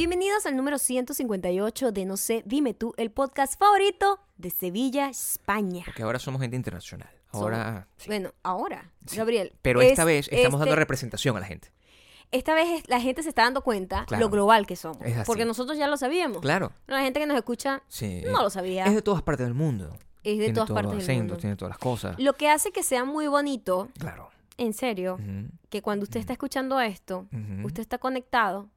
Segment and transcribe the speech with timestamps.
[0.00, 5.82] Bienvenidos al número 158 de No sé, dime tú, el podcast favorito de Sevilla, España.
[5.84, 7.10] Porque ahora somos gente internacional.
[7.32, 7.86] Ahora.
[7.98, 8.06] sí.
[8.06, 9.18] Bueno, ahora, Sí.
[9.18, 9.52] Gabriel.
[9.60, 11.70] Pero es esta vez estamos dando este- representación a la gente.
[12.30, 14.22] Esta vez la gente se está dando cuenta Claro.
[14.24, 15.02] lo global que somos.
[15.26, 16.40] Porque nosotros ya lo sabíamos.
[16.40, 16.72] Claro.
[16.86, 18.22] La gente que nos escucha Sí.
[18.24, 18.86] no lo sabía.
[18.86, 19.90] Es de todas partes del mundo.
[20.24, 21.36] Es de tiene todas partes del mundo.
[21.36, 22.18] tiene todas las cosas.
[22.18, 24.30] Lo que hace que sea muy bonito, Claro.
[24.56, 25.18] en serio,
[25.68, 27.26] que cuando usted está escuchando esto,
[27.64, 28.70] usted está conectado,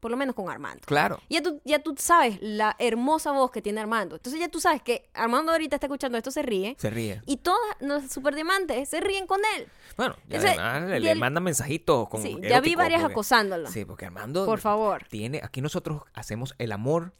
[0.00, 0.80] por lo menos con Armando.
[0.86, 1.20] Claro.
[1.28, 4.16] Ya tú, ya tú sabes la hermosa voz que tiene Armando.
[4.16, 6.74] Entonces ya tú sabes que Armando ahorita está escuchando esto, se ríe.
[6.78, 7.20] Se ríe.
[7.26, 9.68] Y todas los superdiamantes se ríen con él.
[9.96, 13.02] Bueno, y Ese- además le, y le él- mandan mensajitos con sí, ya vi varias
[13.02, 13.70] porque- acosándolo.
[13.70, 15.04] Sí, porque Armando Por favor.
[15.10, 15.40] tiene.
[15.44, 17.12] Aquí nosotros hacemos el amor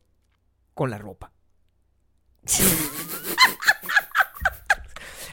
[0.74, 1.32] con la ropa.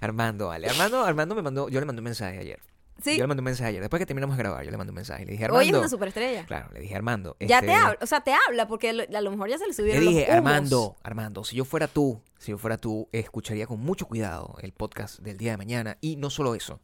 [0.02, 0.68] Armando, vale.
[0.70, 2.60] Armando, Armando me mandó, yo le mandé un mensaje ayer.
[3.02, 3.16] Sí.
[3.18, 3.82] Yo le mandé un mensaje ayer.
[3.82, 5.26] Después que terminamos de grabar, yo le mandé un mensaje.
[5.26, 5.60] Le dije, Armando.
[5.64, 6.46] Hoy es una superestrella.
[6.46, 7.36] Claro, le dije, Armando.
[7.40, 9.64] Ya este, te habla, o sea, te habla porque lo- a lo mejor ya se
[9.66, 10.36] le Le subieron dije, los humos.
[10.38, 14.72] Armando, Armando, si yo fuera tú, si yo fuera tú, escucharía con mucho cuidado el
[14.72, 15.98] podcast del día de mañana.
[16.02, 16.80] Y no solo eso,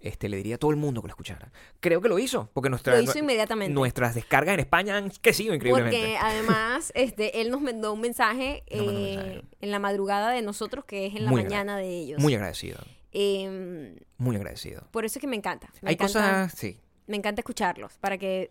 [0.00, 1.50] este, le diría a todo el mundo que lo escuchara.
[1.80, 3.72] Creo que lo hizo, porque nuestra, Lo hizo nue- inmediatamente.
[3.74, 5.98] nuestras descargas en España han crecido increíblemente.
[5.98, 9.42] Porque además, este, él nos mandó un mensaje, mandó eh, mensaje.
[9.60, 12.20] en la madrugada de nosotros, que es en la Muy mañana de ellos.
[12.20, 12.78] Muy agradecido,
[13.18, 14.86] Em, muy agradecido.
[14.90, 15.70] por eso es que me encanta.
[15.80, 18.50] Me Hay encanta, cosas, sí, Me encanta escucharlos para que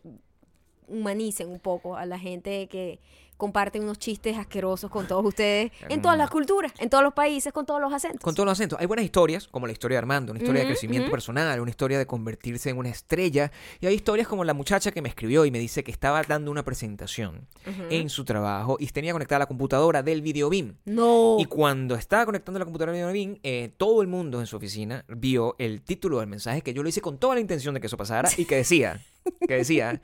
[0.87, 2.99] humanicen un poco a la gente que
[3.37, 7.51] comparte unos chistes asquerosos con todos ustedes en todas las culturas, en todos los países,
[7.53, 8.21] con todos los acentos.
[8.21, 8.79] con todos los acentos.
[8.79, 11.97] Hay buenas historias, como la historia de Armando, una historia de crecimiento personal, una historia
[11.97, 13.51] de convertirse en una estrella.
[13.79, 16.51] Y hay historias como la muchacha que me escribió y me dice que estaba dando
[16.51, 17.83] una presentación Ujú.
[17.89, 20.75] en su trabajo y tenía conectada la computadora del video BIM.
[20.85, 21.37] No.
[21.39, 25.03] Y cuando estaba conectando la computadora de BIM, eh, todo el mundo en su oficina
[25.07, 27.87] vio el título del mensaje que yo lo hice con toda la intención de que
[27.87, 29.01] eso pasara y que decía,
[29.47, 30.01] que decía,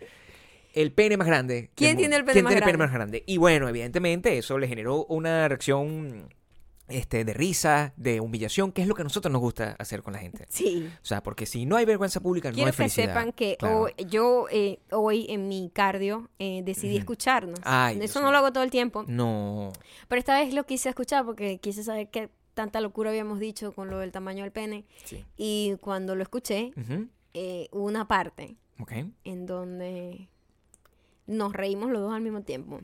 [0.74, 1.72] el pene más grande.
[1.76, 2.84] ¿Quién tiene el pene ¿Quién más tiene el pene grande?
[2.88, 3.24] más grande?
[3.28, 6.30] Y bueno, evidentemente eso le generó una reacción
[6.88, 10.12] este, de risa, de humillación, que es lo que a nosotros nos gusta hacer con
[10.14, 10.46] la gente.
[10.50, 10.90] Sí.
[11.02, 13.08] O sea, porque si no hay vergüenza pública, no Quiero hay que felicidad.
[13.08, 13.84] sepan que Claro.
[13.84, 17.60] hoy- yo eh, hoy en mi cardio eh, decidí escucharnos.
[17.64, 19.06] Ay, Dios Eso no lo hago todo el tiempo.
[19.08, 19.72] No.
[20.10, 23.90] Pero esta vez lo quise escuchar porque quise saber qué tanta locura habíamos dicho con
[23.90, 24.84] lo del tamaño del pene.
[25.06, 25.24] Sí.
[25.38, 26.74] Y cuando lo escuché,
[27.34, 28.92] eh, hubo una parte Ok.
[29.24, 30.28] en donde
[31.28, 32.82] nos reímos los dos al mismo tiempo.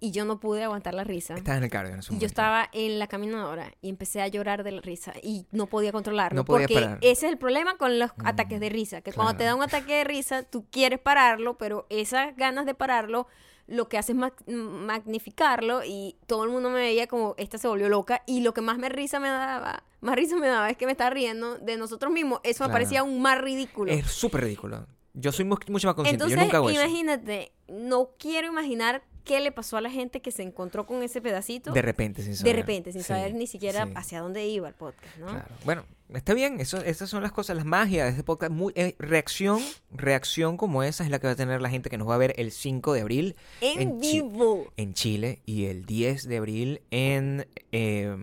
[0.00, 1.34] Y yo no pude aguantar la risa.
[1.34, 2.26] Estás en el cardio en ese Y yo momento.
[2.26, 6.36] estaba en la caminadora y empecé a llorar de la risa y no podía controlarlo.
[6.36, 6.98] No podías porque parar.
[7.00, 9.62] ese es el problema con los Mm, ataques de risa, que cuando te da un
[9.62, 13.26] ataque de risa, tú quieres pararlo, pero esas ganas de pararlo
[13.66, 17.68] lo que hace es mag- magnificarlo y todo el mundo me veía como esta se
[17.68, 20.76] volvió loca y lo que más me risa me daba, más risa me daba es
[20.76, 22.40] que me estaba riendo de nosotros mismos.
[22.44, 22.72] Eso me Claro.
[22.72, 23.92] parecía aún más ridículo.
[23.92, 24.86] Es súper ridículo.
[25.20, 26.24] Yo soy mu- mucho más consciente.
[26.24, 26.80] Entonces, yo nunca hago eso.
[26.80, 31.20] imagínate, no quiero imaginar qué le pasó a la gente que se encontró con ese
[31.20, 32.54] pedacito De repente, sin saber.
[32.56, 35.26] de repente, sin Sí, saber ni siquiera sí, hacia dónde iba el podcast, ¿no?
[35.26, 35.44] claro.
[35.66, 35.84] Bueno,
[36.14, 36.60] está bien.
[36.60, 38.50] Eso, esas son las cosas, las magias de este podcast.
[38.52, 41.98] Muy, eh, reacción, reacción como esa es la que va a tener la gente que
[41.98, 44.72] nos va a ver el 5 de abril En, en Chi- vivo.
[44.78, 48.16] en Chile y el 10 de abril en eh,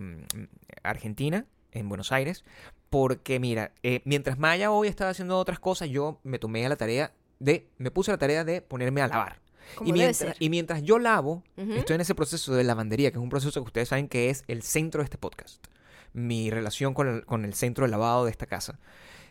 [0.82, 2.44] Argentina, en Buenos Aires.
[2.90, 6.76] Porque mira, eh, mientras Maya hoy estaba haciendo otras cosas, yo me tomé a la
[6.76, 9.40] tarea de, me puse a la tarea de ponerme a lavar.
[9.84, 10.36] Y mientras, ser.
[10.38, 13.66] y mientras yo lavo, estoy en ese proceso de lavandería, que es un proceso que
[13.66, 15.66] ustedes saben que es el centro de este podcast.
[16.12, 18.78] Mi relación con el, con el centro de lavado de esta casa.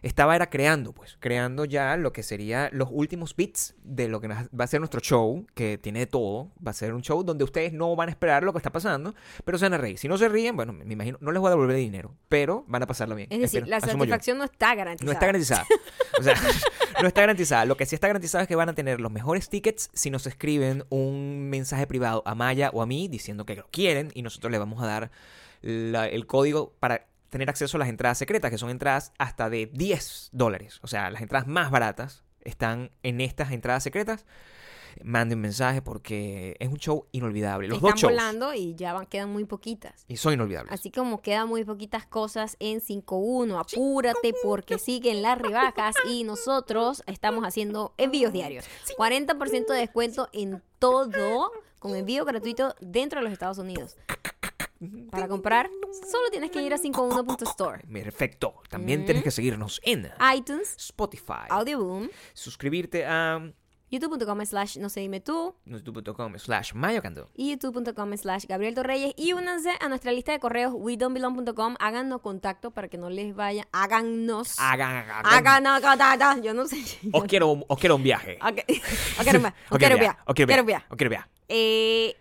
[0.05, 4.27] Estaba era creando, pues, creando ya lo que sería los últimos bits de lo que
[4.27, 6.51] va a ser nuestro show, que tiene de todo.
[6.65, 9.15] Va a ser un show donde ustedes no van a esperar lo que está pasando,
[9.43, 9.97] pero se van a reír.
[9.97, 12.83] Si no se ríen, bueno, me imagino, no les voy a devolver dinero, pero van
[12.83, 13.29] a pasarlo bien.
[13.31, 13.93] Es decir, Espero, la yo.
[13.93, 15.05] satisfacción no está garantizada.
[15.07, 15.65] No está garantizada.
[16.19, 16.35] O sea,
[17.01, 17.65] no está garantizada.
[17.65, 20.27] Lo que sí está garantizado es que van a tener los mejores tickets si nos
[20.27, 24.51] escriben un mensaje privado a Maya o a mí diciendo que lo quieren y nosotros
[24.51, 25.11] le vamos a dar
[25.61, 29.65] la- el código para tener acceso a las entradas secretas, que son entradas hasta de
[29.65, 30.79] 10 dólares.
[30.83, 34.25] O sea, las entradas más baratas están en estas entradas secretas.
[35.03, 37.67] Manden mensaje porque es un show inolvidable.
[37.67, 38.13] Los Están dos shows.
[38.13, 40.05] volando y ya van, quedan muy poquitas.
[40.07, 40.71] Y son inolvidables.
[40.71, 47.03] Así como quedan muy poquitas cosas en 5.1, apúrate porque siguen las rebajas y nosotros
[47.05, 48.63] estamos haciendo envíos diarios.
[48.97, 53.97] 40% de descuento en todo con envío gratuito dentro de los Estados Unidos.
[55.09, 55.69] Para comprar,
[56.11, 57.83] solo tienes que ir a 51.store.
[57.91, 58.55] Perfecto.
[58.69, 59.05] También Mm.
[59.05, 61.47] tienes que seguirnos en iTunes, Spotify.
[61.49, 63.51] Audioboom, suscribirte a
[63.89, 67.29] youtube.com slash no se dime tú, youtube.com slash mayocando.
[67.35, 69.13] y youtube.com slash Gabriel Torreyes.
[69.15, 71.75] Y únanse a nuestra lista de correos wedon'tbelong.com.
[71.79, 73.67] Háganos contacto para que no les vaya.
[73.71, 74.55] Háganos.
[74.59, 76.01] Hagan, hagan.
[76.01, 76.43] Hagan.
[76.43, 76.83] Yo no sé.
[77.13, 78.37] Os quiero, un- os quiero un viaje.
[78.41, 78.51] Os
[79.23, 79.53] quiero ver.
[79.53, 79.77] viaje, os
[80.35, 81.29] quiero Quiero viaje, os quiero viaje.
[81.47, 82.17] Eh,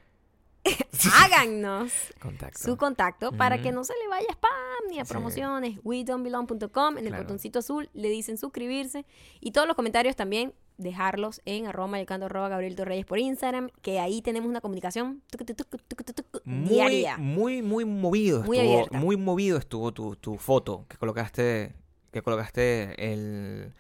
[1.25, 2.59] háganos Contacto.
[2.59, 4.53] su contacto para que no se le vaya spam
[4.91, 5.11] ni a Sí.
[5.13, 5.79] promociones.
[5.85, 7.25] WeDon'tBelong.com en el Claro.
[7.25, 9.05] botoncito azul le dicen suscribirse
[9.41, 14.01] y todos los comentarios también dejarlos en arroba mayocando arroba Gabriel Torreyes por Instagram que
[14.01, 17.17] ahí tenemos una comunicación tucu, tucu, tucu, Muy, diaria.
[17.19, 18.99] muy, muy movido Muy estuvo, abierta.
[18.99, 21.75] muy movido estuvo tu, tu foto que colocaste,
[22.11, 23.73] que colocaste el,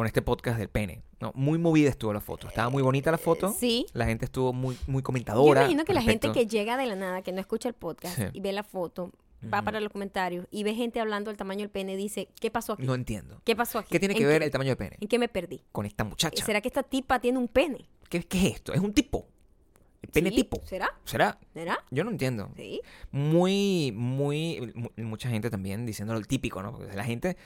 [0.00, 1.02] con este podcast del pene.
[1.20, 2.48] No, muy movida estuvo la foto.
[2.48, 3.52] Estaba muy bonita la foto.
[3.52, 3.84] Sí.
[3.92, 5.60] La gente estuvo muy, muy Yo comentadora.
[5.60, 8.24] imagino que la gente que llega de la nada, que no escucha el podcast Sí.
[8.32, 9.12] y ve la foto,
[9.52, 12.72] va para los comentarios y ve gente hablando del tamaño del pene, dice, ¿qué pasó
[12.72, 12.84] aquí?
[12.86, 13.42] No entiendo.
[13.44, 13.90] ¿Qué pasó aquí?
[13.90, 15.60] ¿Qué tiene ¿En que ver el tamaño del pene ¿En qué me perdí?
[15.70, 16.42] con esta muchacha?
[16.46, 17.84] ¿Será que esta tipa tiene un pene?
[18.08, 18.72] ¿Qué, qué es esto?
[18.72, 19.26] ¿Es un tipo?
[20.00, 20.62] ¿El pene Sí, tipo?
[20.64, 20.88] ¿Será?
[21.04, 21.38] ¿Será?
[21.52, 21.84] ¿Será?
[21.90, 22.48] Yo no entiendo.
[22.56, 22.80] Sí.
[23.10, 26.72] Muy, muy, mu- mucha gente también diciendo lo típico, ¿no?
[26.72, 27.36] Porque la gente,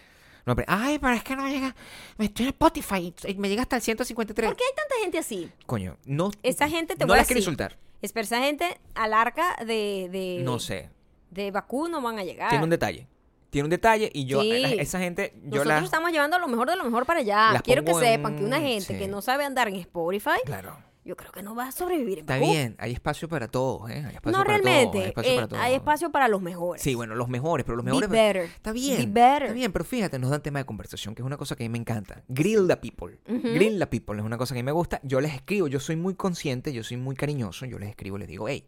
[0.47, 1.75] no, pero, ay, pero es que no llega,
[2.19, 4.49] me estoy en Spotify y me llega hasta el 153.
[4.51, 5.51] ¿Por qué hay tanta gente así?
[5.67, 6.31] Coño, no.
[6.43, 7.79] Esa gente te no voy a las quiero insultar.
[8.03, 10.91] Es pero esa gente al arca de, de, No sé.
[11.31, 12.51] de Bakú no van a llegar.
[12.51, 13.07] Tiene un detalle.
[13.51, 14.49] Tiene un detalle y yo, Sí.
[14.51, 15.85] la- esa gente, yo Nosotros la.
[15.85, 17.61] estamos llevando lo mejor de lo mejor para allá.
[17.63, 18.99] Quiero que en sepan que una un- gente sí.
[18.99, 20.77] que no sabe andar en Spotify, Claro.
[21.05, 22.51] Yo creo que no va a sobrevivir Está Bakú.
[22.51, 24.05] bien, hay espacio para todos, ¿eh?
[24.07, 24.91] Hay espacio No para realmente.
[24.91, 25.63] todos, hay espacio eh, para todos.
[25.63, 26.83] hay espacio para los mejores.
[26.83, 28.11] Sí, bueno, los mejores, pero los Be mejores.
[28.11, 28.43] better.
[28.45, 28.97] Está bien.
[29.13, 29.43] Be better.
[29.43, 31.67] Está bien, pero fíjate, nos dan tema de conversación, que es una cosa que a
[31.67, 32.23] mí me encanta.
[32.29, 33.19] Grill the people.
[33.27, 35.01] Grill the people es una cosa que a mí me gusta.
[35.03, 37.67] Yo les escribo, yo soy muy consciente, yo soy muy cariñoso.
[37.67, 38.67] Yo les escribo, les digo, hey,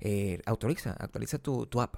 [0.00, 1.96] eh, actualiza, actualiza tu, tu app.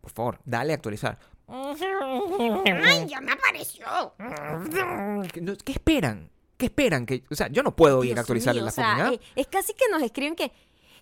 [0.00, 1.18] Por favor, dale a actualizar.
[1.48, 3.84] ¡Ay, ya me apareció!
[5.32, 6.30] ¿Qué qué esperan?
[6.56, 7.06] ¿Qué esperan?
[7.06, 9.46] Que, o sea, yo no puedo ir a actualizar mío, la o sea, eh, es
[9.46, 10.52] casi que nos escriben que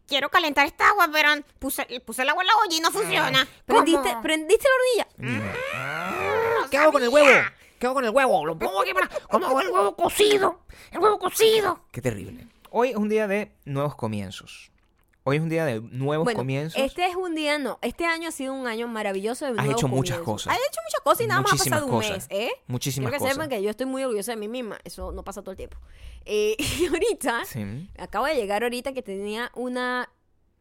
[0.06, 3.48] Quiero calentar esta agua, pero puse, puse el agua en la olla y no funciona.
[3.64, 4.22] prendiste, ¿Cómo?
[4.22, 6.68] prendiste la hornilla.
[6.70, 7.28] ¿Qué hago con el huevo?
[7.78, 8.44] ¿Qué hago con el huevo?
[8.46, 9.08] Lo pongo ¿Cómo que para?
[9.30, 10.60] ¿Cómo hago el huevo cocido?
[10.90, 11.80] El huevo cocido.
[11.90, 12.46] Qué terrible.
[12.70, 14.70] Hoy es un día de nuevos comienzos.
[15.26, 16.78] Hoy es un día de nuevos Bueno, comienzos.
[16.78, 17.78] este es un día, no.
[17.80, 20.52] Este año ha sido un año maravilloso de Has nuevos hecho muchas cosas.
[20.52, 22.50] Has hecho muchas cosas y nada más ha pasado un mes, ¿eh?
[22.66, 23.34] Muchísimas Quiero que cosas.
[23.34, 24.78] sepan que yo estoy muy orgullosa de mí misma.
[24.84, 25.78] Eso no pasa todo el tiempo.
[26.26, 27.88] Eh, y ahorita, Sí.
[27.96, 30.10] acabo de llegar ahorita que tenía una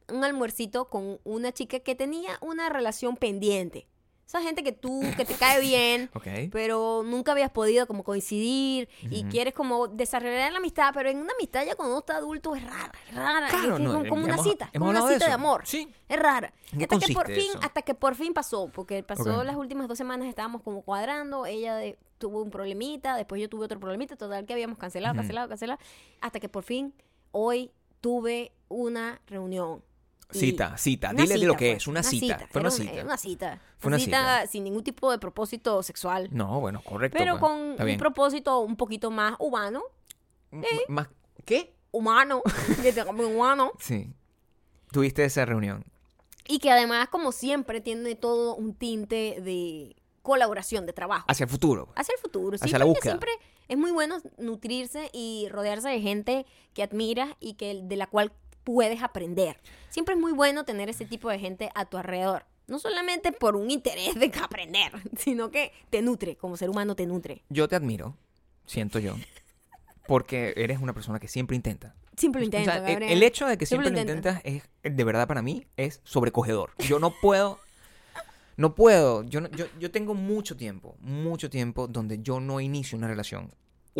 [0.09, 3.87] un almuercito con una chica que tenía una relación pendiente.
[4.25, 6.09] Esa gente que tú, que te cae bien,
[6.51, 11.33] pero nunca habías podido como coincidir y quieres como desarrollar la amistad, pero en una
[11.33, 14.23] amistad ya cuando uno está adulto es rara, es rara, Claro, es no, como, como
[14.25, 15.61] una cita, como una de cita de, amor.
[15.65, 15.93] Sí.
[16.07, 16.53] Es rara.
[16.71, 17.59] ¿En qué Hasta que por fin, eso?
[17.61, 21.75] hasta que por fin pasó, porque pasó las últimas dos semanas estábamos como cuadrando, ella
[21.75, 25.79] de- tuvo un problemita, después yo tuve otro problemita, total que habíamos cancelado, cancelado, cancelado,
[26.21, 26.93] hasta que por fin
[27.31, 29.83] hoy tuve una reunión.
[30.33, 31.11] Cita, cita.
[31.11, 32.47] una Dile de lo que pues, es, una cita.
[32.51, 33.03] Fue una un- cita.
[33.03, 33.61] una cita.
[33.77, 34.47] Fue una cita.
[34.47, 36.29] sin ningún tipo de propósito sexual.
[36.31, 37.17] No, bueno, correcto.
[37.17, 37.51] Pero pues.
[37.51, 39.83] con un propósito un poquito más humano.
[40.51, 41.07] M- Más,
[41.45, 41.75] ¿Qué?
[41.91, 42.41] Humano.
[43.35, 43.71] humano.
[43.79, 44.13] Sí.
[44.91, 45.83] Tuviste esa reunión.
[46.47, 51.25] Y que además, como siempre, tiene todo un tinte de colaboración, de trabajo.
[51.27, 51.89] Hacia el futuro.
[51.95, 52.57] Hacia el futuro.
[52.57, 53.13] Sí, Hacia la búsqueda.
[53.13, 53.31] siempre
[53.67, 58.31] es muy bueno nutrirse y rodearse de gente que admiras y que de la cual
[58.63, 59.59] puedes aprender.
[59.89, 62.45] Siempre es muy bueno tener ese tipo de gente a tu alrededor.
[62.67, 67.05] No solamente por un interés de aprender, sino que te nutre, como ser humano te
[67.05, 67.43] nutre.
[67.49, 68.15] Yo te admiro,
[68.65, 69.15] siento yo.
[70.07, 71.95] Porque eres una persona que siempre intenta.
[72.17, 74.63] Siempre lo O sea, intento, el- hecho de que Siempre siempre, lo lo intentas es,
[74.95, 76.71] de verdad para mí, es sobrecogedor.
[76.79, 77.59] Yo no puedo,
[78.55, 82.97] no puedo, yo, no- yo, yo tengo mucho tiempo, mucho tiempo donde yo no inicio
[82.97, 83.51] una relación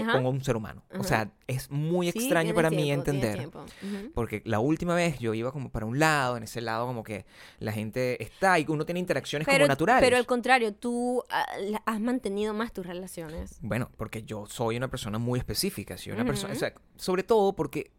[0.01, 0.13] Ajá.
[0.13, 0.83] con un ser humano.
[0.97, 3.49] O sea, es muy Sí, extraño para mí tiempo, entender.
[4.13, 7.25] Porque la última vez yo iba como para un lado, en ese lado como que
[7.59, 10.03] la gente está y uno tiene interacciones Pero, como naturales.
[10.03, 11.45] pero al contrario, tú ah,
[11.85, 13.57] has mantenido más tus relaciones.
[13.61, 16.57] Bueno, porque yo soy una persona muy específica, soy una persona, Ujú.
[16.57, 17.91] o sea, sobre todo porque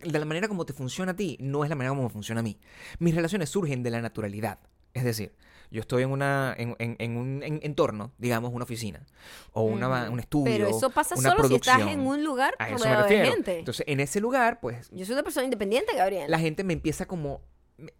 [0.00, 2.40] de la manera como te funciona a ti no es la manera como me funciona
[2.40, 2.58] a mí.
[2.98, 4.58] Mis relaciones surgen de la naturalidad.
[4.94, 5.32] Es decir,
[5.72, 9.04] yo estoy en una en, en- en un en- entorno, digamos, una oficina
[9.52, 10.12] o una, Ujú.
[10.12, 12.00] un estudio, Pero eso pasa una solo si estás producción.
[12.00, 13.32] en un lugar A eso me de refiero.
[13.32, 13.58] gente.
[13.58, 16.30] Entonces, en ese lugar, pues Yo soy una persona independiente, Gabriel.
[16.30, 17.40] la gente me empieza como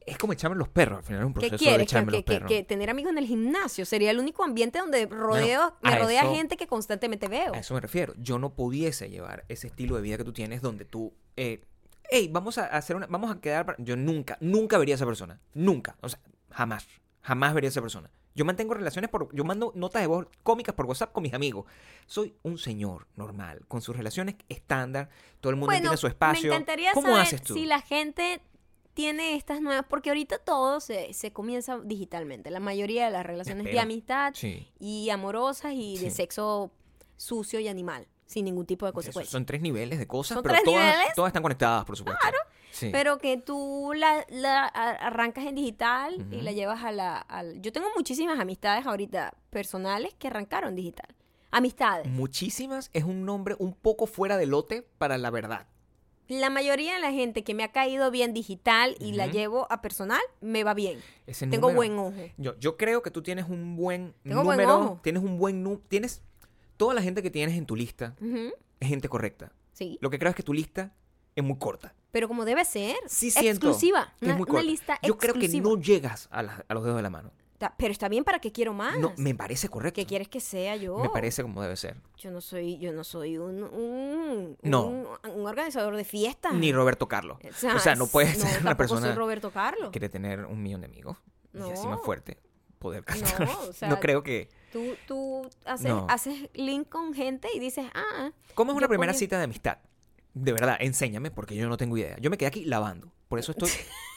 [0.07, 1.79] es como echarme los perros, al final es un ¿Qué proceso de quieres?
[1.79, 2.49] Que, echarme que- los perros.
[2.49, 6.35] que tener amigos en el gimnasio sería el único ambiente donde rodeo, me rodea eso-
[6.35, 7.53] gente que constantemente veo.
[7.53, 8.15] A eso me refiero.
[8.19, 11.65] Yo no pudiese llevar ese estilo de vida que tú tienes donde tú, eh,
[12.11, 13.83] hey, vamos a hacer una, vamos a quedar, para-".
[13.83, 16.87] yo nunca, nunca vería a esa persona, nunca, o sea, jamás,
[17.23, 18.11] jamás vería a esa persona.
[18.35, 19.35] Yo mantengo relaciones por...
[19.35, 21.67] Yo mando notas de voz cómicas por WhatsApp con mis amigos.
[22.07, 25.09] Soy un señor normal, con sus relaciones estándar.
[25.41, 26.49] Todo el mundo Bueno, tiene su espacio.
[26.51, 27.55] me encantaría ¿Cómo saber haces tú?
[27.55, 28.41] si la gente
[28.95, 32.51] tiene estas nuevas, porque ahorita todo se, se comienza digitalmente.
[32.51, 34.67] La mayoría de las relaciones de amistad Sí.
[34.79, 36.73] y amorosas y de sexo
[37.17, 39.31] sucio y animal, sin ningún tipo de Esos consecuencias.
[39.33, 41.15] son tres niveles de cosas, ¿Son pero tres todas, niveles?
[41.15, 42.21] todas están conectadas, por supuesto.
[42.21, 42.39] Claro.
[42.73, 42.89] Sí.
[42.91, 47.27] Pero que tú la, la arrancas en digital y la llevas a la...
[47.61, 51.15] Yo tengo muchísimas amistades ahorita personales que arrancaron digital.
[51.51, 52.09] Amistades.
[52.09, 55.67] Muchísimas es un nombre un poco fuera de lote para la verdad.
[56.29, 59.83] La mayoría de la gente que me ha caído bien digital y la llevo a
[59.83, 60.99] personal, me va bien.
[61.27, 62.33] Ese Tengo número- buen ojo.
[62.39, 64.79] Yo, yo creo que tú tienes un buen Tengo buen número.
[64.79, 65.01] ojo.
[65.03, 65.83] Tienes un buen número.
[65.89, 66.23] Tienes.
[66.79, 68.17] Toda la gente que tienes en tu lista
[68.81, 69.53] es gente correcta.
[69.75, 69.99] Sí.
[70.01, 70.95] Lo que creo es que tu lista
[71.35, 71.95] es muy corta.
[72.11, 72.97] Pero como debe ser.
[73.07, 74.13] Sí siento Exclusiva.
[74.19, 76.83] que Una, es muy una lista Yo creo que no llegas a, la- a los
[76.85, 77.31] dedos de la mano.
[77.79, 78.99] Pero está bien para que quiero más.
[78.99, 79.95] No, me parece correcto.
[79.95, 80.99] ¿Qué quieres que sea yo?
[80.99, 81.95] Me parece como debe ser.
[82.19, 84.87] Yo no soy, yo no soy un, un, No.
[84.89, 86.53] un, un organizador de fiestas.
[86.55, 87.39] Ni Roberto Carlos.
[87.49, 89.85] O sea, O sea, no puedes no, ser una tampoco soy persona Roberto Carlos.
[89.91, 91.17] que quiere tener un millón de amigos.
[91.55, 92.05] Y así más No.
[92.05, 92.39] fuerte.
[92.81, 93.49] Poder No, cantar.
[93.69, 94.49] o sea, no creo que.
[94.73, 96.07] Tú, tú haces, No.
[96.11, 99.79] haces link con gente y dices, ah, ¿Cómo es una primera cita de amistad?
[100.35, 102.17] De verdad, enséñame porque yo no tengo idea.
[102.21, 103.13] Yo me quedé aquí lavando.
[103.29, 103.71] Por eso estoy.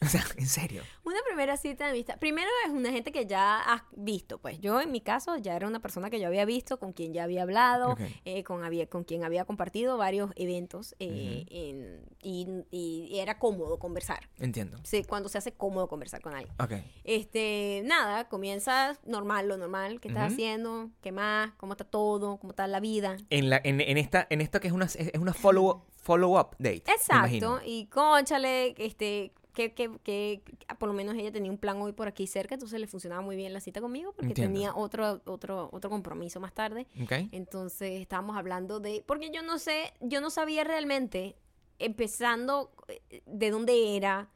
[0.04, 0.82] o sea, en serio.
[1.04, 2.18] una primera cita de amistad.
[2.18, 5.66] Primero es una gente que ya has visto, pues yo en mi caso ya era
[5.66, 9.04] una persona que yo había visto, con quien ya había hablado, eh, con, había, con
[9.04, 14.28] quien había compartido varios eventos eh, en- y, y era cómodo conversar.
[14.38, 14.78] Entiendo.
[14.84, 16.54] Sí, cuando se hace cómodo conversar con alguien.
[16.60, 16.72] Ok.
[17.04, 20.90] Este, nada, comienzas normal, lo normal, ¿qué estás haciendo?
[21.02, 21.52] ¿Qué más?
[21.56, 22.38] ¿Cómo está todo?
[22.38, 23.16] ¿Cómo está la vida?
[23.30, 26.50] En, la, en, en esta, en esta que es una, es una follow, follow up
[26.58, 26.84] date.
[26.90, 31.80] Exacto, y conchale, este, que, que, que ah, por lo menos ella tenía un plan
[31.80, 34.54] hoy por aquí cerca, entonces le funcionaba muy bien la cita conmigo porque Entiendo.
[34.54, 36.86] tenía otro, otro, otro compromiso más tarde.
[37.02, 37.12] Ok.
[37.32, 41.36] Entonces estábamos hablando de, porque yo no sé, yo no sabía realmente,
[41.78, 44.28] empezando eh, de dónde era,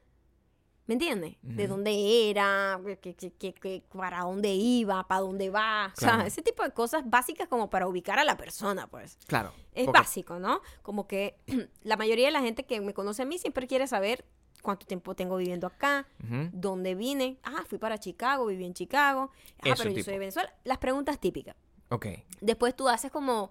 [0.86, 1.36] ¿me entiendes?
[1.42, 1.74] De Ujú.
[1.74, 6.26] dónde era, que, que- para dónde iba, para dónde va, o sea, Claro.
[6.26, 9.18] ese tipo de cosas básicas como para ubicar a la persona, pues.
[9.26, 9.52] Claro.
[9.72, 10.60] Es porque- básico, ¿no?
[10.82, 11.36] Como que
[11.82, 14.24] la mayoría de la gente que me conoce a mí siempre quiere saber
[14.64, 16.06] cuánto tiempo tengo viviendo acá,
[16.50, 17.38] dónde vine.
[17.44, 19.30] Ah, fui para Chicago, viví en Chicago.
[19.60, 20.52] Ah, Eso pero yo soy de Venezuela.
[20.64, 21.54] Las preguntas típicas.
[21.90, 22.06] Ok.
[22.40, 23.50] Después tú haces como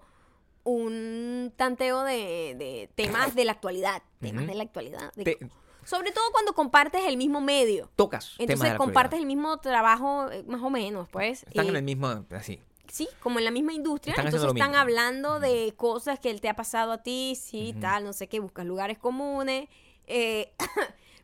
[0.64, 4.02] un tanteo de, de temas de la actualidad.
[4.20, 5.12] Temas de la actualidad.
[5.14, 5.38] de- Te-
[5.84, 7.90] sobre todo cuando compartes el mismo medio.
[7.94, 8.34] tocas.
[8.38, 11.42] Entonces compartes el mismo trabajo, eh, más o menos, pues.
[11.44, 12.24] Están en eh, el mismo.
[12.30, 12.60] Así.
[12.90, 14.12] Sí, como en la misma industria.
[14.12, 18.04] Están entonces están hablando de cosas que él te ha pasado a ti, sí, tal,
[18.04, 19.68] no sé qué, buscas lugares comunes.
[20.06, 20.52] eh,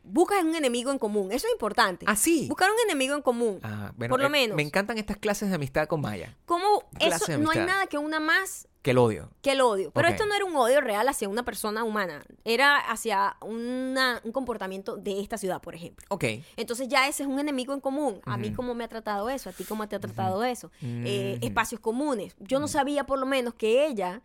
[0.03, 2.05] buscas un enemigo en común, eso es importante.
[2.07, 2.47] Ah, sí.
[2.47, 3.59] Buscar un enemigo en común.
[3.63, 4.55] Ah, bueno, por lo eh, menos.
[4.55, 6.35] Me encantan estas clases de amistad con Maya.
[6.45, 9.29] ¿Cómo clase eso no hay nada que una más Que el odio.
[9.41, 9.91] que el odio?
[9.91, 14.31] Pero esto no era un odio real hacia una persona humana, era hacia una- un
[14.31, 16.05] comportamiento de esta ciudad, por ejemplo.
[16.09, 16.25] Ok.
[16.57, 18.21] Entonces ya ese es un enemigo en común.
[18.25, 20.71] A mí cómo me ha tratado eso, a ti cómo te ha tratado eso.
[20.81, 21.47] Eh, Ujú.
[21.47, 22.35] espacios comunes.
[22.39, 24.21] Yo no sabía por lo menos que ella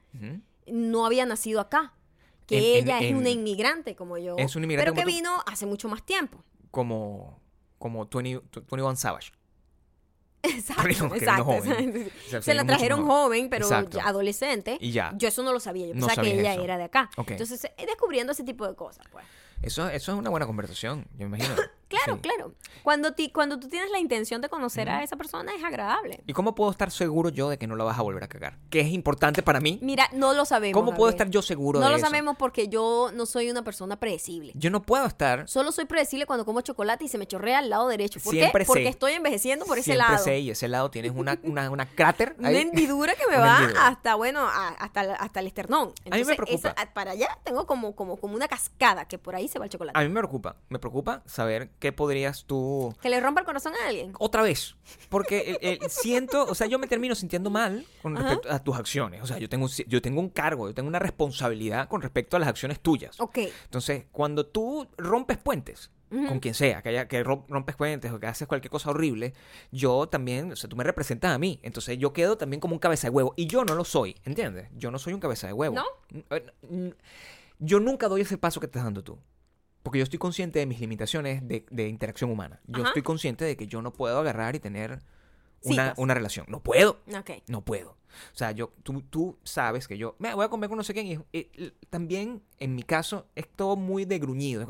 [0.67, 1.93] no había nacido acá.
[2.47, 4.37] Que En- en- ella es en- una inmigrante como yo.
[4.39, 5.17] Es una inmigrante pero que tú.
[5.17, 6.43] vino hace mucho más tiempo.
[6.71, 7.41] Como.
[7.79, 9.33] Como 20, 21 Savage.
[10.43, 11.45] Exacto, exacto.
[11.45, 12.11] joven.
[12.41, 13.99] Se la trajeron joven, pero Exacto.
[14.01, 14.79] adolescente.
[14.81, 15.13] Y ya.
[15.17, 15.89] Yo eso no lo sabía.
[15.89, 16.63] Yo No pensaba que ella eso.
[16.63, 17.11] era de acá.
[17.17, 17.33] Ok.
[17.33, 19.25] Entonces, eh, descubriendo ese tipo de cosas, pues.
[19.63, 21.55] Eso, eso es una buena conversación, yo me imagino.
[21.89, 22.21] Claro, Sí.
[22.21, 22.53] claro.
[22.83, 26.23] Cuando, ti- cuando tú tienes la intención de conocer a esa persona, es agradable.
[26.27, 28.59] ¿Y cómo puedo estar seguro yo de que no la vas a volver a cagar?
[28.71, 29.79] Que es importante para mí.
[29.83, 30.81] Mira, no lo sabemos.
[30.81, 32.07] ¿Cómo puedo estar yo seguro No de lo eso?
[32.07, 34.53] sabemos porque yo no soy una persona predecible.
[34.57, 35.49] Yo no puedo estar.
[35.49, 38.19] Solo soy predecible cuando como chocolate y se me chorrea al lado derecho.
[38.21, 38.65] ¿Por Siempre qué?
[38.65, 38.67] sé.
[38.67, 40.25] Porque estoy envejeciendo por ese siempre lado.
[40.25, 43.87] sé y ese lado tienes una, una, una cráter Una hendidura que me va hendidura.
[43.87, 45.93] hasta, bueno, a- hasta, el- hasta el esternón.
[46.11, 46.71] A mí me preocupa.
[46.71, 49.71] esa- para allá tengo como, como, como una cascada que por ahí se va el
[49.71, 49.99] chocolate.
[49.99, 50.57] A mí me preocupa.
[50.69, 52.95] Me preocupa saber qué podrías tú.
[53.03, 54.13] Que le rompa el corazón a alguien.
[54.19, 54.77] Otra vez.
[55.09, 58.25] Porque el- el- siento, o sea, yo me termino sintiendo mal con Ajá.
[58.29, 59.23] respecto a tus acciones.
[59.23, 62.37] O sea, yo tengo, un- yo tengo un cargo, yo tengo una responsabilidad con respecto
[62.37, 63.21] a las acciones tuyas.
[63.21, 63.39] Ok.
[63.65, 68.21] Entonces, cuando tú rompes puentes, con quien sea, que, haya, que rom- rompes puentes o
[68.21, 69.35] que haces cualquier cosa horrible,
[69.73, 71.59] yo también, o sea, tú me representas a mí.
[71.65, 73.35] Entonces, yo quedo también como un cabeza de huevo.
[73.37, 74.69] Y yo no lo soy, ¿entiendes?
[74.77, 75.75] Yo no soy un cabeza de huevo.
[75.75, 75.85] ¿No?
[76.31, 76.95] Eh,
[77.59, 79.19] Yo nunca doy ese paso que estás dando tú.
[79.87, 82.59] Porque yo estoy consciente de mis limitaciones de, de interacción humana.
[82.67, 82.89] Yo Ajá.
[82.89, 84.99] estoy consciente de que yo no puedo agarrar y tener
[85.63, 86.45] una, una relación.
[86.49, 86.99] No puedo.
[87.47, 87.91] No puedo.
[87.91, 90.93] O sea, yo, tú, tú sabes que yo me voy a comer con no sé
[90.93, 91.07] quién.
[91.07, 94.67] Y, y- y también, en mi caso, es todo muy de gruñido.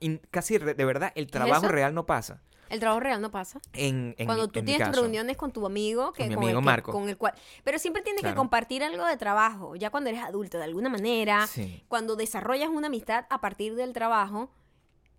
[0.00, 2.42] Y casi de verdad, el trabajo real no pasa.
[2.70, 3.60] El trabajo real no pasa.
[3.72, 6.44] En, en Cuando tú en tienes tus reuniones con tu amigo, que, Con mi con,
[6.44, 6.92] amigo el que- Marco.
[6.92, 7.34] con el cual.
[7.64, 11.46] Pero siempre tienes que compartir algo de trabajo, ya cuando eres adulto, de alguna manera.
[11.46, 11.84] Sí.
[11.88, 14.50] Cuando desarrollas una amistad a partir del trabajo.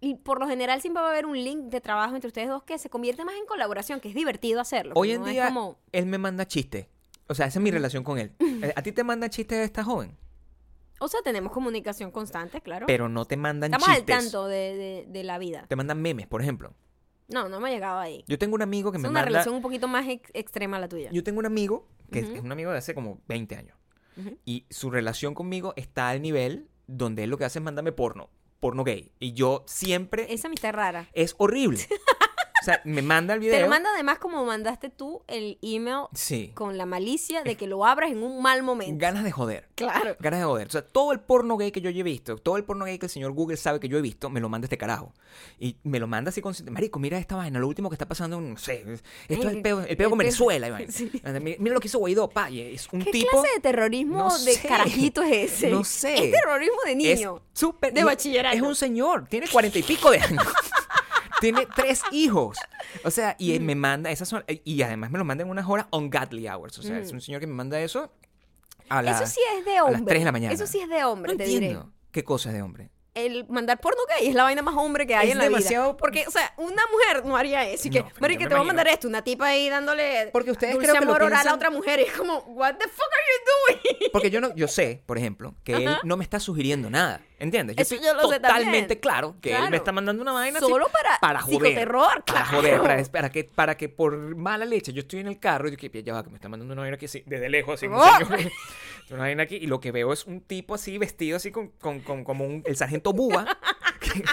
[0.02, 2.64] Y por lo general siempre va a haber un link de trabajo entre ustedes dos
[2.64, 4.92] que se convierte más en colaboración, que es divertido hacerlo.
[4.96, 6.88] Hoy en no día, como- él me manda chistes.
[7.28, 8.34] O sea, esa es mi relación con él.
[8.40, 10.16] Eh, A ti te manda chistes de esta joven,
[11.00, 12.86] O sea, tenemos comunicación constante, claro.
[12.88, 14.18] pero no te mandan Estamos al chistes.
[14.18, 15.66] tanto de, de- de la vida.
[15.68, 16.74] Te mandan memes, por ejemplo.
[17.28, 18.24] No, no me ha llegado ahí.
[18.28, 19.30] Yo tengo un amigo que Es me una manda...
[19.30, 21.10] relación un poquito más ex- extrema la tuya.
[21.12, 23.78] Yo tengo un amigo que es- es un amigo de hace como 20 años.
[24.18, 24.38] Ujú.
[24.46, 28.30] Y su relación conmigo está al nivel donde él lo que hace es mandarme porno.
[28.60, 29.12] Porno gay.
[29.20, 30.32] Y yo siempre...
[30.34, 31.10] Esa amistad es rara.
[31.14, 31.80] Es horrible.
[32.72, 33.56] o sea, me manda el video.
[33.56, 36.52] Te lo manda además como mandaste tú el email Sí.
[36.56, 38.96] con la malicia de que lo abras en un mal momento.
[39.00, 39.70] Ganas de joder.
[39.76, 40.16] Claro.
[40.20, 40.68] Ganas de joder.
[40.68, 43.06] O sea, todo el porno gay que yo he visto, todo el porno gay que
[43.06, 45.14] el señor Google sabe que yo he visto, me lo manda este carajo.
[45.60, 46.56] Y me lo manda así con...
[46.72, 48.84] Marico, mira esta vaina, lo último que está pasando, en- no sé,
[49.28, 50.68] esto es el peo, el peo con peo- Venezuela.
[50.68, 50.92] y vaina.
[50.92, 51.12] Sí.
[51.60, 53.30] Mira, lo que hizo Guaidó, pa, es un ¿Qué tipo...
[53.32, 54.68] clase de terrorismo No de sé.
[54.68, 55.70] carajito es ese?
[55.70, 56.26] No sé.
[56.28, 57.42] Es terrorismo de Es niño.
[57.54, 57.94] súper...
[57.94, 58.56] de y- bachillerato.
[58.56, 60.44] Es un señor, tiene cuarenta y pico de años.
[61.54, 62.58] tiene tres hijos.
[63.04, 65.68] O sea, y él me manda esas son, y además me lo manda en unas
[65.68, 66.78] horas ungodly hours.
[66.80, 68.12] O sea, es un señor que me manda eso
[68.90, 70.00] a las Eso sí es de a hombre.
[70.00, 70.54] las 3 de la mañana.
[70.54, 71.66] Eso sí es de hombre, No te diré.
[71.68, 71.92] entiendo.
[72.12, 72.92] ¿Qué cosa es de hombre?
[73.16, 75.58] El mandar porno gay es la vaina más hombre que hay Es en la vida.
[75.58, 77.88] demasiado- Porque, o sea, una mujer no haría eso.
[77.88, 79.08] Y que, No, te voy a mandar esto.
[79.08, 82.02] Una tipa ahí dándole Porque ustedes dulce creo que lo oral a piensan- otra mujer.
[82.02, 84.12] Y es como, what the fuck are you doing?
[84.12, 87.22] Porque yo no, yo sé, por ejemplo, que él no me está sugiriendo nada.
[87.38, 87.76] ¿Entiendes?
[87.76, 90.58] Yo Eso estoy yo lo sé totalmente claro que él me está mandando una vaina
[90.60, 91.60] así Solo para para joder.
[91.62, 95.38] psicoterror, Para joder, para, para que, para que por mala leche yo estoy en el
[95.40, 97.50] carro y yo que ya va, que me está mandando una vaina aquí así, desde
[97.50, 98.04] lejos, así, un ¡Oh!
[99.12, 102.00] una vaina aquí, y lo que veo es un tipo así vestido así con, con,
[102.00, 103.14] con- como un, el sargento
[104.00, 104.24] que-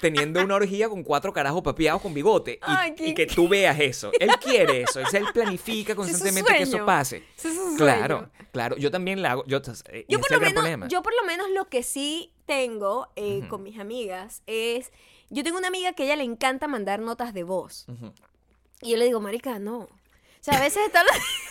[0.00, 3.48] teniendo una orgía con cuatro carajos papeados con bigote, y, Ay, qué- y que tú
[3.48, 4.10] veas eso.
[4.20, 7.24] Él quiere eso, es- él planifica Ese es constantemente que eso pase.
[7.42, 8.76] Es Claro, claro.
[8.76, 9.44] Yo también la hago.
[9.46, 9.58] Yo,
[9.90, 10.88] eh, Yo por, lo menos, problema.
[10.88, 14.92] yo por lo menos lo que sí tengo eh, con mis amigas es...
[15.30, 17.86] Yo tengo una amiga que a ella le encanta mandar notas de voz.
[18.80, 19.80] Y yo le digo, marica, no.
[19.80, 19.90] O
[20.40, 21.02] sea, a veces está.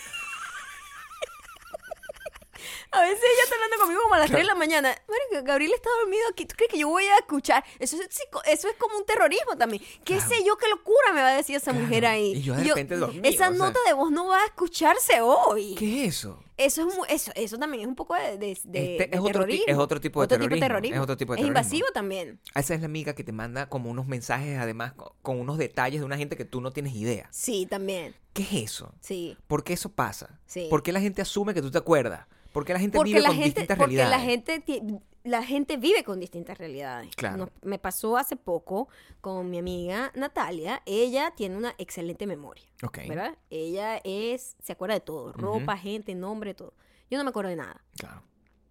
[2.92, 4.88] A veces ella está hablando conmigo como a las 3 de la mañana.
[5.08, 6.46] Marica, Gabriel está dormido aquí.
[6.46, 7.64] ¿Tú crees que yo voy a escuchar?
[7.78, 9.82] Eso es, psico- eso es como un terrorismo también.
[10.04, 10.28] ¿Qué Claro.
[10.28, 11.86] sé yo qué locura me va a decir esa Claro.
[11.86, 12.32] mujer ahí?
[12.36, 13.50] Y yo de repente dormido, Esa sea.
[13.50, 15.74] nota de voz no va a escucharse hoy.
[15.76, 16.42] ¿Qué es eso?
[16.56, 19.26] Eso es eso, eso también es un poco de, de, de- Este de es otro
[19.26, 19.64] ti- terrorismo.
[19.68, 21.46] es otro tipo de terrorismo, es otro tipo de Es terrorismo.
[21.46, 22.40] invasivo también.
[22.54, 26.00] Esa es la amiga que te manda como unos mensajes, además, co- con unos detalles
[26.00, 27.28] de una gente que tú no tienes idea.
[27.30, 28.16] Sí, también.
[28.32, 28.92] ¿Qué es eso?
[29.00, 29.36] Sí.
[29.46, 30.40] ¿Por qué eso pasa?
[30.46, 30.66] Sí.
[30.68, 32.26] ¿Por qué la gente asume que tú te acuerdas?
[32.58, 34.18] ¿Por qué la gente Porque vive la con gente, distintas porque realidades?
[34.18, 37.14] la gente la gente vive con distintas realidades.
[37.14, 37.36] Claro.
[37.36, 38.88] Nos- me pasó hace poco
[39.20, 40.82] con mi amiga Natalia.
[40.86, 42.64] Ella tiene una excelente memoria.
[43.08, 43.36] ¿Verdad?
[43.50, 45.32] Ella es, se acuerda de todo.
[45.32, 46.72] Ropa, gente, nombre, todo.
[47.10, 47.82] Yo no me acuerdo de nada.
[47.96, 48.22] claro.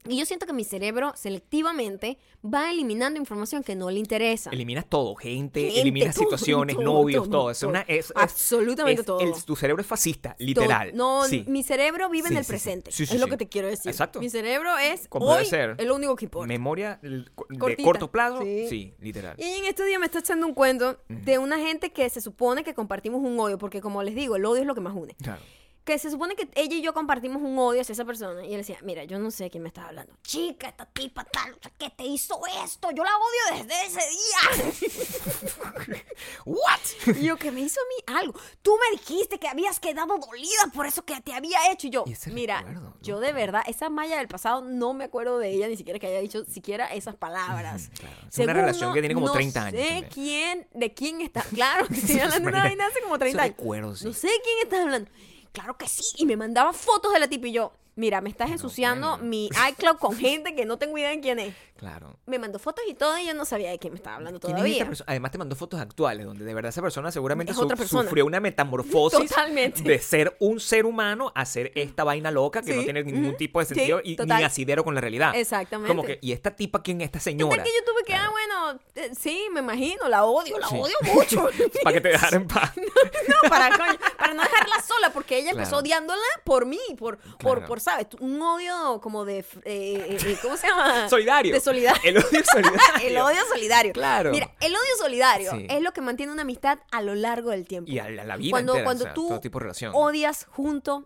[0.10, 4.50] Y yo siento que mi cerebro selectivamente va eliminando información que no le interesa.
[4.52, 7.52] Eliminas todo, gente, Gente, eliminas todo, situaciones, todo, novios, todo, todo.
[7.52, 9.20] Es una, Absolutamente es- todo.
[9.20, 10.92] el- tu cerebro es fascista, literal.
[10.96, 11.44] No, sí.
[11.48, 12.92] mi cerebro vive Sí, en el sí, presente.
[12.92, 13.90] Sí, sí, es lo que te quiero decir.
[13.90, 14.20] Exacto.
[14.20, 15.76] Mi cerebro es Como hoy ser.
[15.78, 16.48] es lo único que importa.
[16.48, 17.26] Memoria de
[17.58, 17.84] Cortita.
[17.84, 18.94] corto plazo, Sí.
[19.00, 19.36] literal.
[19.40, 22.64] Y en estos días me está echando un cuento de una gente que se supone
[22.64, 25.16] que compartimos un odio, porque como les digo, el odio es lo que más une.
[25.16, 25.42] Claro.
[25.88, 28.46] Que se supone que ella y yo compartimos un odio hacia esa persona.
[28.46, 30.12] Y él decía, mira, yo no sé quién me estás hablando.
[30.22, 32.90] Chica, esta tipa tal, ¿qué te hizo esto?
[32.92, 36.04] Yo la odio desde ese día.
[36.46, 37.16] ¿What?
[37.18, 38.38] y yo, que me hizo a mí algo.
[38.62, 41.88] Tú me dijiste que habías quedado dolida por eso que te había hecho.
[41.88, 45.40] Y yo, Y mira, recuerdo, yo de verdad, esa Maya del pasado no me acuerdo
[45.40, 47.92] de ella, ni siquiera que haya dicho siquiera esas palabras.
[47.98, 48.16] Claro.
[48.30, 51.44] Es una relación que tiene como 30 años No sé quién, de quién está.
[51.44, 53.58] Claro, que estoy hablando de una vaina hace como 30 Esos años.
[53.58, 54.06] recuerdos, sí.
[54.06, 55.10] No sé de quién estás hablando.
[55.52, 56.04] Claro que sí.
[56.18, 59.98] Y me mandaba fotos de la tipa y yo, mira, me estás ensuciando mi iCloud
[59.98, 61.56] con gente que no tengo idea de quién es.
[61.78, 62.18] Claro.
[62.26, 64.52] Me mandó fotos y todo y yo no sabía de quién me estaba hablando ¿Quién
[64.58, 64.86] es esta todavía.
[64.88, 65.06] persona?
[65.10, 68.04] Además te mandó fotos actuales donde de verdad esa persona seguramente Es su- otra persona.
[68.04, 69.82] sufrió una metamorfosis Totalmente.
[69.84, 73.60] de ser un ser humano a ser esta vaina loca que no tiene ningún tipo
[73.60, 74.38] de sí, sentido y total.
[74.40, 75.36] ni asidero con la realidad.
[75.36, 75.88] Exactamente.
[75.88, 77.64] Como que, ¿y esta tipa quién es esta señora?
[77.64, 80.76] Que yo tuve que, ah, bueno, eh, sí, me imagino, la odio, la Sí.
[80.80, 81.48] odio mucho.
[81.84, 82.72] Para que te dejara en paz.
[83.28, 85.84] no, para, no dejarla sola, porque ella empezó Claro.
[85.84, 87.66] odiándola por mí, por, por, Claro.
[87.68, 88.08] por ¿sabes?
[88.20, 91.08] Un odio como de, eh, eh, ¿cómo se llama?
[91.10, 91.54] Solidario.
[91.54, 91.60] De
[92.04, 92.82] El odio solidario.
[93.04, 93.94] El odio solidario.
[93.94, 94.32] Claro.
[94.32, 95.68] Mira, el odio solidario Sí.
[95.70, 97.92] es lo que mantiene una amistad a lo largo del tiempo.
[97.92, 99.92] Y a la, la vida cuando entera, cuando o sea, tú todo tipo de relación.
[99.96, 101.06] odias junto,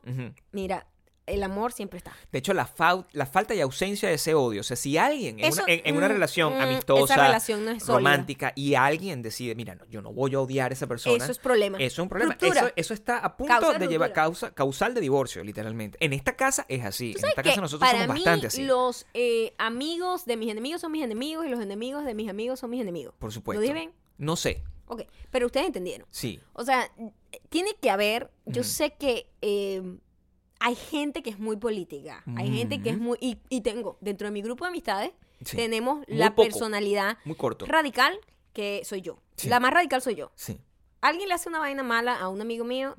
[0.52, 0.86] mira,
[1.32, 2.14] el amor siempre está.
[2.32, 4.62] De hecho, la, fau- la falta y ausencia de ese odio.
[4.62, 7.66] O sea, si alguien en, Eso, una, en- en una mm, relación mm, amistosa, relación
[7.66, 11.24] no romántica, y alguien decide, mira, no, yo no voy a odiar a esa persona.
[11.24, 11.78] Eso es problema.
[11.78, 12.38] Eso es un problema.
[12.42, 15.98] Eso, eso está a punto Causa de llevar causa, causal de divorcio, literalmente.
[16.00, 17.12] En esta casa es así.
[17.12, 18.64] En ¿Sabes esta casa nosotros Para somos mí, bastante así.
[18.66, 22.60] los eh, amigos de mis enemigos son mis enemigos y los enemigos de mis amigos
[22.60, 23.14] son mis enemigos.
[23.20, 23.60] Por supuesto.
[23.60, 23.92] ¿Lo dije bien?
[24.18, 24.64] No sé.
[24.88, 26.06] Ok, pero ustedes entendieron.
[26.12, 26.40] Sí.
[26.54, 26.92] O sea,
[27.50, 29.82] tiene que haber, yo sé que eh,
[30.62, 34.28] hay gente que es muy política, hay gente que es muy, y, y tengo, dentro
[34.28, 35.12] de mi grupo de amistades,
[35.44, 35.58] Sí.
[35.58, 36.44] tenemos Muy la poco.
[36.44, 37.66] personalidad Muy corto.
[37.66, 38.18] radical
[38.54, 39.18] que soy yo.
[39.36, 39.50] Sí.
[39.50, 40.32] La más radical soy yo.
[40.36, 40.60] Sí.
[41.02, 42.96] Alguien le hace una vaina mala a un amigo mío,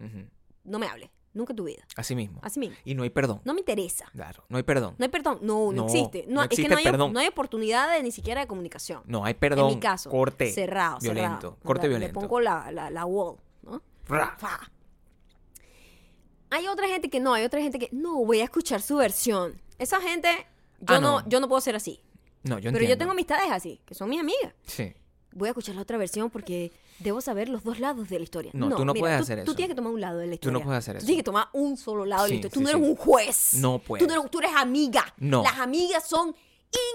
[0.64, 1.84] no me hable, nunca tu vida.
[1.94, 2.40] Así mismo.
[2.42, 2.74] Así mismo.
[2.84, 3.40] Y no hay perdón.
[3.44, 4.06] No me interesa.
[4.12, 4.96] Claro, no hay perdón.
[4.98, 5.38] No hay perdón.
[5.42, 6.24] No, no, No, existe.
[6.26, 7.12] No, no es que existe no hay, perdón.
[7.12, 9.02] no hay oportunidad de, ni siquiera de comunicación.
[9.06, 9.68] No hay perdón.
[9.68, 10.10] en mi caso.
[10.10, 10.50] Corte.
[10.50, 11.36] Cerrado, Violento.
[11.36, 11.58] cerrado.
[11.62, 12.18] Corte Le- violento.
[12.20, 13.80] Le pongo la, la, la wall, ¿no?
[14.08, 14.34] Ra.
[14.36, 14.58] Fa.
[16.54, 19.60] Hay otra gente que no, hay otra gente que no, voy a escuchar su versión.
[19.78, 20.28] Esa gente,
[20.80, 21.20] yo, Ah, no.
[21.22, 21.28] no.
[21.28, 22.00] yo no puedo ser así.
[22.42, 22.88] No, yo Pero entiendo.
[22.90, 24.52] yo tengo amistades así, que son mis amigas.
[24.66, 24.92] Sí.
[25.32, 28.50] Voy a escuchar la otra versión porque debo saber los dos lados de la historia.
[28.54, 29.54] No, tú no mira, puedes tú, hacer Tú eso.
[29.56, 30.64] tienes que tomar un lado de la Tú no historia.
[30.66, 31.06] puedes hacer Tú eso.
[31.06, 32.52] tienes que tomar un solo lado de la historia.
[32.52, 32.88] Tú sí, no eres sí.
[32.90, 33.54] un juez.
[33.54, 34.06] No Tú, puedes.
[34.08, 35.14] no eres, tú eres amiga.
[35.16, 35.42] No.
[35.42, 36.34] Las amigas son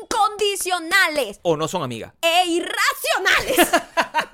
[0.02, 2.14] incondicionales O no son amigas.
[2.22, 3.72] e irracionales.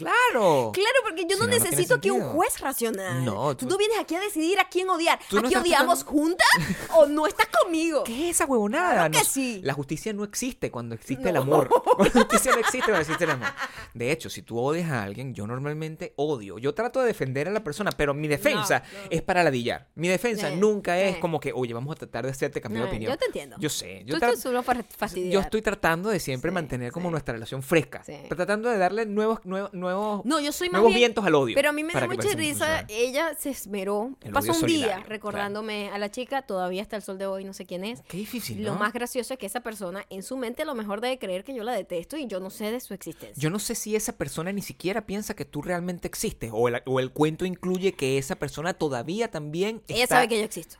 [0.00, 0.72] Claro.
[0.72, 3.24] Claro, porque yo Si no, no, no necesito aquí un juez racional.
[3.24, 5.18] No, tú, tú- no vienes aquí a decidir a quién odiar.
[5.18, 6.48] ¿Aquí estás odiamos juntas
[6.96, 8.04] o no estás conmigo?
[8.04, 8.92] ¿Qué es esa huevonada?
[9.08, 9.60] Claro que sí.
[9.64, 11.68] La justicia no existe cuando existe el amor.
[11.98, 13.48] La justicia no existe cuando existe el amor.
[13.94, 16.58] De hecho, si tú odias a alguien, yo normalmente odio.
[16.58, 19.88] Yo trato de defender a la persona, pero mi defensa es para ladillar.
[19.94, 23.12] Mi defensa nunca es como que, oye, vamos a tratar de hacerte cambiar de opinión.
[23.12, 23.56] yo te entiendo.
[23.58, 24.02] Yo sé.
[24.04, 25.32] Yo, Tú tra- solo para fastidiar.
[25.32, 27.12] yo estoy tratando de siempre Sí, mantener como sí.
[27.12, 28.02] nuestra relación fresca.
[28.28, 29.89] Tratando de darle nuevos, nuevos, nuevos,
[30.24, 31.54] No, yo soy más nuevos bien- vientos al odio.
[31.54, 32.84] Pero a mí me da mucha risa.
[32.88, 34.16] Ella se esmeró.
[34.20, 36.42] El pasó un día recordándome a la chica.
[36.42, 38.02] Todavía hasta el sol de hoy, no sé quién es.
[38.02, 41.00] Qué difícil, Lo más gracioso es que esa persona en su mente a lo mejor
[41.00, 43.40] debe creer que yo la detesto y yo no sé de su existencia.
[43.40, 46.82] Yo no sé si esa persona ni siquiera piensa que tú realmente existes o el,
[46.86, 50.16] o el cuento incluye que esa persona todavía también Ella está...
[50.16, 50.76] sabe que yo existo.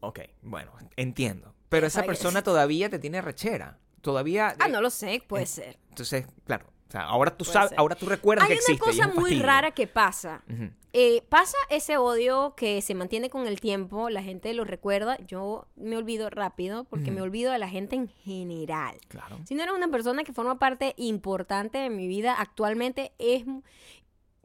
[0.00, 1.54] Ok, bueno, entiendo.
[1.68, 3.78] Pero esa persona todavía te tiene rechera.
[4.00, 4.56] Todavía...
[4.58, 5.78] Ah, no lo sé, puede en- ser.
[5.90, 6.66] Entonces, claro.
[6.90, 8.90] O sea, ahora tú sabes, ahora tú recuerdas Hay que una existe.
[8.90, 10.42] y es cosa muy rara que pasa.
[10.52, 10.70] Ujú.
[10.92, 15.68] Eh, pasa ese odio que se mantiene con el tiempo, la gente lo recuerda, yo
[15.76, 17.24] me olvido rápido porque me Ujú.
[17.26, 18.96] olvido de la gente en general.
[19.06, 19.38] Claro.
[19.44, 23.44] Si no eres una persona que forma parte importante de mi vida actualmente, es,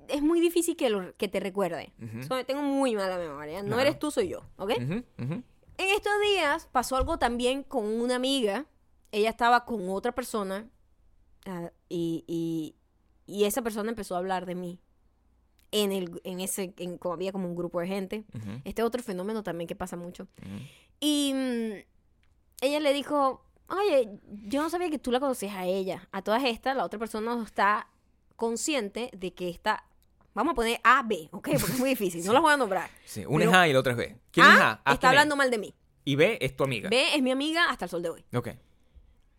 [0.07, 1.93] es muy difícil que, lo- que te recuerde.
[1.99, 2.21] Ujú.
[2.27, 3.63] So, tengo muy mala memoria.
[3.63, 3.81] No Claro.
[3.81, 4.69] eres tú, soy yo, ¿ok?
[4.77, 5.03] En
[5.77, 8.65] estos días pasó algo también con una amiga.
[9.11, 10.69] Ella estaba con otra persona
[11.47, 12.75] ah, y, y-
[13.27, 14.79] y esa persona empezó a hablar de mí.
[15.71, 18.23] En, el, en ese, en, como había como un grupo de gente.
[18.33, 20.27] Ujú, Este otro fenómeno también que pasa mucho.
[21.01, 21.73] Y mm,
[22.61, 24.09] ella le dijo, oye,
[24.43, 26.07] yo no sabía que tú la conocías a ella.
[26.13, 27.89] A todas estas, la otra persona no está
[28.37, 29.83] consciente de que está...
[30.33, 31.49] Vamos a poner A, B, ¿ok?
[31.59, 32.89] Porque es muy difícil, no las voy a nombrar.
[33.05, 34.17] Sí, una es Pero- A y la otra es B.
[34.31, 34.81] ¿Quién es A?
[34.85, 35.03] Está es?
[35.05, 35.73] hablando mal de mí.
[36.05, 36.89] Y B es tu amiga.
[36.89, 38.25] B es mi amiga hasta el sol de hoy.
[38.33, 38.49] Ok.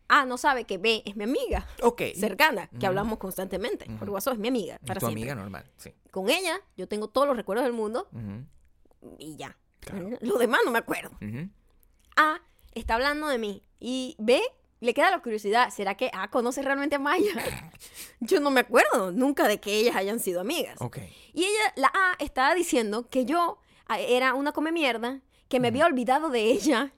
[0.09, 2.03] A no sabe que B es mi amiga Ok.
[2.14, 2.87] cercana, que Ujú.
[2.87, 3.87] hablamos constantemente.
[3.87, 4.12] Por Ujú.
[4.14, 5.23] WhatsApp es mi amiga, para tu siempre.
[5.23, 5.92] amiga normal, sí.
[6.11, 9.57] Con ella, yo tengo todos los recuerdos del mundo Ujú, y ya.
[9.81, 10.11] Claro.
[10.21, 11.11] Lo demás no me acuerdo.
[11.21, 11.49] ujú.
[12.16, 12.40] A
[12.73, 14.40] está hablando de mí y B
[14.81, 17.31] le queda la curiosidad, ¿será que A conoce realmente a Maya?
[18.21, 20.77] yo no me acuerdo nunca de que ellas hayan sido amigas.
[20.81, 20.99] Ok.
[21.33, 25.69] Y ella, la A, estaba diciendo que yo ah, era una come mierda, que me
[25.69, 26.92] había olvidado de ella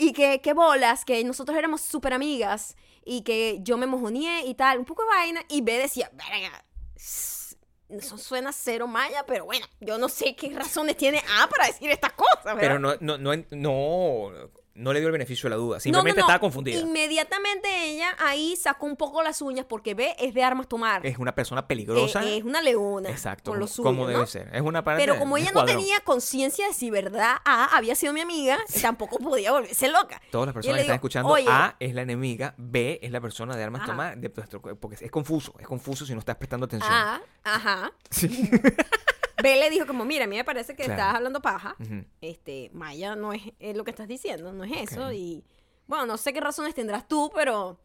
[0.00, 4.54] y que, que bolas, que nosotros éramos súper amigas y que yo me mojoneé y
[4.54, 5.42] tal, un poco de vaina.
[5.48, 6.64] Y B decía, verga,
[6.96, 7.56] s-
[7.88, 11.90] eso suena cero Maya, pero bueno, yo no sé qué razones tiene A para decir
[11.90, 12.60] estas cosas, ¿verdad?
[12.60, 15.80] Pero no, no, no, no, no le dio el beneficio de la duda.
[15.80, 16.28] Simplemente no, no.
[16.28, 16.78] estaba confundida.
[16.80, 21.04] Inmediatamente ella ahí sacó un poco las uñas porque B es de armas tomar.
[21.04, 22.24] Es una persona Eh, peligrosa.
[22.24, 23.10] es una leona.
[23.10, 23.50] Exacto.
[23.50, 24.48] Con lo suyo, como debe ser.
[24.54, 28.20] Es una Pero como ella no tenía conciencia de si verdad A había sido mi
[28.20, 30.20] amiga, tampoco podía volverse loca.
[30.30, 31.46] Todas las personas que están escuchando, "Oye".
[31.48, 33.90] A es la enemiga, B es la persona de armas Ajá.
[33.92, 36.92] tomar, de nuestro porque es confuso, es confuso si no estás prestando atención.
[36.92, 37.92] A, ajá.
[38.10, 38.28] Sí.
[39.42, 41.00] B le dijo como, mira, a mí me parece que Claro.
[41.00, 41.76] estás hablando paja.
[42.20, 45.12] Este, Maya no es, es lo que estás diciendo, no es eso.
[45.12, 45.44] Y
[45.86, 47.78] bueno, no sé qué razones tendrás tú, pero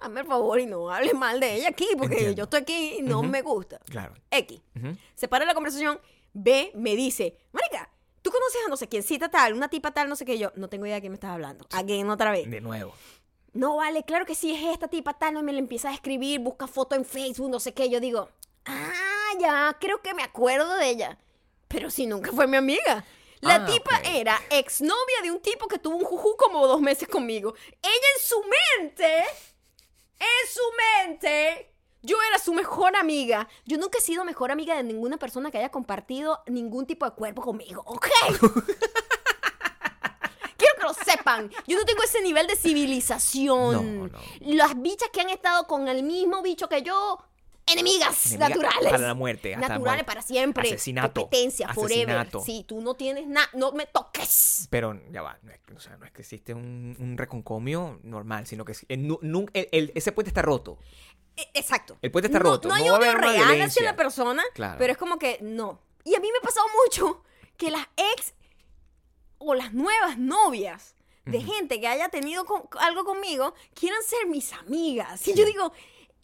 [0.00, 2.36] hazme el favor y no hables mal de ella aquí, porque Entiendo.
[2.36, 3.78] yo estoy aquí y no me gusta.
[3.86, 4.14] Claro.
[4.30, 4.60] X.
[4.76, 4.96] Ujú.
[5.14, 6.00] Se para la conversación,
[6.32, 7.88] B me dice, Marica,
[8.22, 10.38] ¿tú conoces a no sé quién cita tal, una tipa tal, no sé qué?
[10.38, 11.66] Yo, no tengo idea de qué me estás hablando.
[11.72, 12.50] Again, otra vez.
[12.50, 12.92] De nuevo.
[13.54, 16.40] No, vale, claro que sí, es esta tipa tal, no me la empieza a escribir,
[16.40, 17.88] busca foto en Facebook, no sé qué.
[17.88, 18.28] Yo digo,
[18.66, 18.92] ah,
[19.38, 21.18] ya, creo que me acuerdo de ella.
[21.68, 23.04] Pero si nunca fue mi amiga.
[23.40, 24.06] La Ah, tipa ok.
[24.14, 27.54] era exnovia de un tipo que tuvo un juju como dos meses conmigo.
[27.82, 28.42] Ella en su
[28.80, 29.18] mente,
[30.18, 30.62] en su
[31.06, 31.72] mente,
[32.02, 33.46] yo era su mejor amiga.
[33.66, 37.12] Yo nunca he sido mejor amiga de ninguna persona que haya compartido ningún tipo de
[37.12, 38.06] cuerpo conmigo, ¿ok?
[40.56, 41.50] Quiero que lo sepan.
[41.66, 43.98] Yo no tengo ese nivel de civilización.
[43.98, 44.18] No, no.
[44.40, 47.18] Las bichas que han estado con el mismo bicho que yo,
[47.66, 48.90] enemigas Enemiga naturales.
[48.92, 50.04] para la muerte, hasta la Naturales muerte.
[50.04, 50.68] para siempre.
[50.68, 51.22] Asesinato.
[51.22, 52.10] Competencia, forever.
[52.16, 52.40] Asesinato.
[52.42, 54.68] Sí, tú no tienes nada, no me toques.
[54.70, 57.98] Pero ya va, no es, que- o sea, no es que existe un, un reconcomio
[58.02, 60.78] normal, sino que es- el nu- nun- el- el- ese puente está roto.
[61.36, 61.98] E- Exacto.
[62.02, 64.76] El puente está no, roto, No hay no odio real hacia la persona, Claro.
[64.78, 65.80] pero es como que no.
[66.04, 67.22] Y a mí me ha pasado mucho
[67.56, 68.32] que las ex
[69.38, 70.94] o las nuevas novias
[71.26, 75.26] de gente que haya tenido con- algo conmigo quieran ser mis amigas.
[75.26, 75.72] Y yo digo,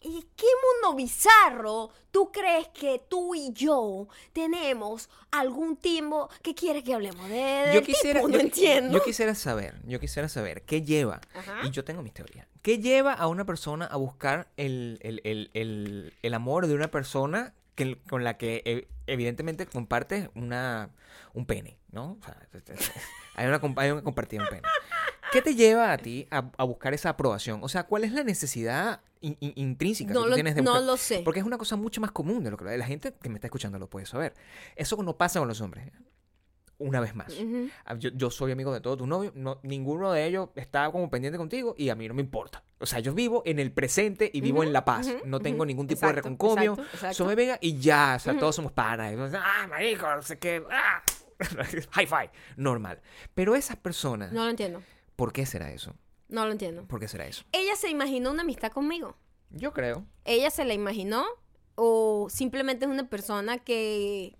[0.03, 0.45] ¿y qué
[0.83, 7.27] mundo bizarro tú crees que tú y yo tenemos algún tiempo que quieres que hablemos
[7.29, 8.27] de, Yo quisiera, tipo?
[8.29, 8.93] No yo- entiendo.
[8.97, 11.61] yo quisiera saber, yo quisiera saber qué lleva, Ajá.
[11.63, 15.49] y yo tengo mis teorías, qué lleva a una persona a buscar el, el- el-
[15.53, 20.89] el- el amor de una persona que, con la que ev- evidentemente comparte una,
[21.33, 22.17] un pene, ¿no?
[22.21, 22.37] O sea,
[23.35, 24.61] hay una, hay una compartida un pene.
[25.31, 27.61] ¿Qué te lleva a ti a, a buscar esa aprobación?
[27.63, 30.79] O sea, ¿cuál es la necesidad in- in- intrínseca No que lo- tienes de no
[30.79, 31.21] lo sé.
[31.25, 33.47] Porque es una cosa mucho más común de lo que la gente que me está
[33.47, 34.33] escuchando lo puede saber.
[34.75, 35.89] Eso no pasa con los hombres.
[36.79, 37.33] Una vez más.
[37.85, 41.09] Ah, Yo, yo soy amigo de todos tus novios, no, ninguno de ellos está como
[41.09, 42.63] pendiente contigo y a mí no me importa.
[42.79, 45.07] O sea, yo vivo en el presente y vivo en la paz.
[45.25, 46.75] no tengo ningún tipo de reconcomio.
[47.11, 49.15] Soy venga y ya, o sea, todos somos panas.
[49.35, 50.63] Ah, marico, no sé qué.
[50.69, 51.01] ah".
[51.91, 52.29] High five.
[52.57, 53.01] Normal.
[53.33, 54.81] Pero esas personas, No lo entiendo.
[55.15, 55.93] ¿por qué será eso?
[56.27, 56.85] No lo entiendo.
[56.85, 57.43] ¿Por qué será eso?
[57.51, 59.15] Ella se imaginó una amistad conmigo.
[59.49, 60.05] Yo creo.
[60.25, 61.25] ella se la imaginó
[61.75, 64.35] o simplemente es una persona que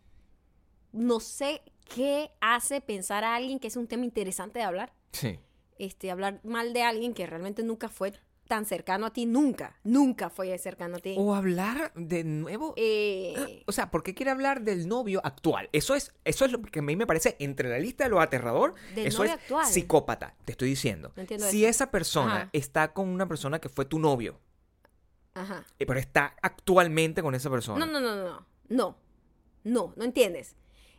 [0.92, 4.94] no sé qué hace pensar a alguien que es un tema interesante de hablar.
[5.12, 5.40] Sí.
[5.78, 8.14] Este, hablar mal de alguien que realmente nunca fue
[8.54, 11.16] tan cercano a ti, nunca, nunca fue cercano a ti.
[11.18, 12.76] O hablar de nuevo.
[12.78, 15.70] Eh, O sea, ¿por qué quiere hablar del novio actual?
[15.74, 18.22] Eso es, eso es lo que a mí me parece entre la lista de lo
[18.22, 18.76] aterrador.
[18.94, 19.66] Del eso novio es actual.
[19.66, 21.14] psicópata, te estoy diciendo.
[21.16, 21.70] No si eso.
[21.72, 22.50] esa persona Ajá.
[22.54, 24.40] está con una persona que fue tu novio,
[25.34, 25.66] ajá.
[25.80, 27.84] eh, pero está actualmente con esa persona.
[27.84, 28.98] No, no, no, no, no, no,
[29.64, 30.56] no, no entiendes.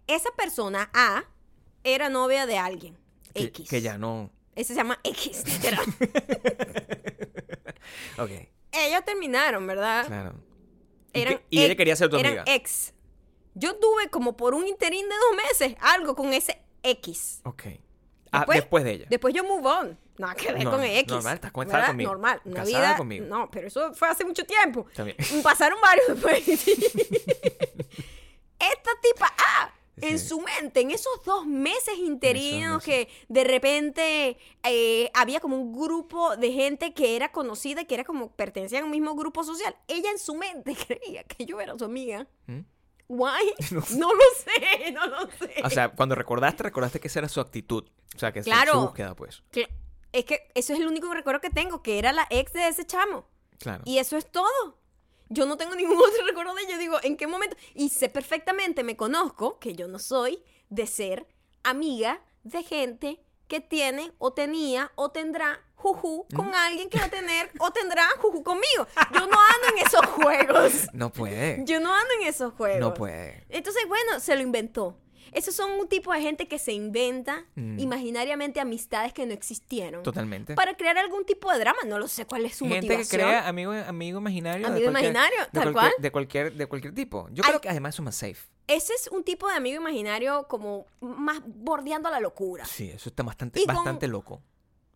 [0.08, 1.22] Esa persona A
[1.84, 2.98] era novia de alguien.
[3.32, 3.70] que, X.
[3.70, 4.32] que ya no.
[4.56, 5.84] Ese se llama X, literal.
[8.18, 8.30] Ok,
[8.72, 10.06] Ellos terminaron, ¿verdad?
[10.06, 10.32] claro.
[10.36, 12.44] Ah, Y, eran y ella ex- quería ser tu eran amiga.
[12.46, 12.92] ex.
[13.54, 17.40] Yo tuve como por un interín de dos meses algo con ese X.
[17.44, 17.62] Ok.
[18.32, 19.06] Ah, Después- después de ella.
[19.08, 19.98] Después yo move on.
[20.18, 21.12] Nada que ver No, con el X.
[21.12, 22.10] normal, estás casada conmigo.
[22.10, 22.40] Normal.
[22.44, 22.96] Una Casada vida.
[22.96, 23.26] conmigo.
[23.26, 24.86] No, pero eso fue hace mucho tiempo.
[25.04, 25.16] Bien.
[25.42, 26.66] Pasaron varios después.
[28.58, 30.28] Esta tipa, ah, en Sí.
[30.28, 36.36] su mente, en esos dos meses interinos que de repente eh, había como un grupo
[36.36, 39.76] de gente que era conocida y que era como pertenecía a un mismo grupo social,
[39.88, 42.26] ella en su mente creía que yo era su amiga.
[42.46, 42.60] ¿Mm?
[43.08, 43.52] Why?
[43.98, 45.54] No lo sé, no lo sé.
[45.64, 47.84] O sea, cuando recordaste, recordaste que esa era su actitud.
[48.14, 48.72] O sea, que esa- Claro.
[48.72, 49.42] su búsqueda, pues.
[49.52, 49.68] Cla-
[50.12, 52.86] es que eso es el único recuerdo que tengo, que era la ex de ese
[52.86, 53.26] chamo.
[53.58, 53.82] Claro.
[53.84, 54.78] Y eso es todo.
[55.28, 56.78] Yo no tengo ningún otro recuerdo de ella.
[56.78, 57.56] Digo, ¿en qué momento?
[57.74, 61.26] Y sé perfectamente, me conozco, que yo no soy de ser
[61.62, 67.10] amiga de gente que tiene o tenía o tendrá juju con alguien que va a
[67.10, 68.86] tener o tendrá juju conmigo.
[69.12, 70.72] Yo no ando en esos juegos.
[70.92, 71.62] No puede.
[71.64, 72.80] Yo no ando en esos juegos.
[72.80, 73.44] No puede.
[73.48, 74.96] Entonces, bueno, se lo inventó.
[75.32, 77.78] Esos son un tipo de gente que se inventa Mm.
[77.78, 80.02] imaginariamente amistades que no existieron.
[80.02, 80.54] Totalmente.
[80.54, 81.78] Para crear algún tipo de drama.
[81.86, 83.20] No lo sé cuál es su Gente que motivación.
[83.22, 84.66] crea amigo, amigo imaginario.
[84.66, 85.92] Amigo imaginario, de tal cual.
[85.98, 87.28] De cualquier, de cualquier tipo.
[87.32, 88.36] Yo creo que además son más safe.
[88.66, 92.64] Ese es un tipo de amigo imaginario como más bordeando la locura.
[92.64, 94.40] Sí, eso está bastante, Y con- bastante loco.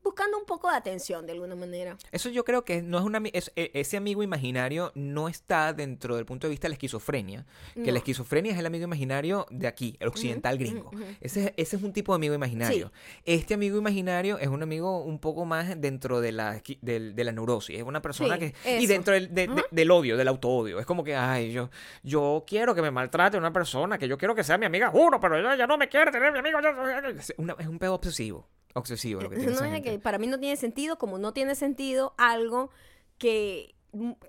[0.08, 1.98] Buscando un poco de atención de alguna manera.
[2.12, 6.16] Eso yo creo que no es una es- e- ese amigo imaginario no está dentro
[6.16, 7.44] del punto de vista de la esquizofrenia.
[7.74, 7.92] Que No.
[7.92, 10.90] la esquizofrenia es el amigo imaginario de aquí, el occidental gringo.
[11.20, 12.90] ese, es- ese es un tipo de amigo imaginario.
[13.26, 17.32] Este amigo imaginario es un amigo un poco más dentro de la, del- de la
[17.32, 17.76] neurosis.
[17.76, 18.80] Es una persona Sí, que...
[18.80, 20.80] Y dentro del, de- de- del odio, del autoodio.
[20.80, 21.68] Es como que, ay, yo,
[22.02, 25.20] yo quiero que me maltrate una persona, que yo quiero que sea mi amiga, juro,
[25.20, 26.58] pero ella ya no me quiere tener mi amigo.
[26.62, 28.48] yo- Es, una- es un pedo obsesivo.
[28.78, 29.90] Obsesivo lo que tiene No esa es gente.
[29.92, 32.70] que para mí no tiene sentido, como no tiene sentido algo
[33.18, 33.74] que,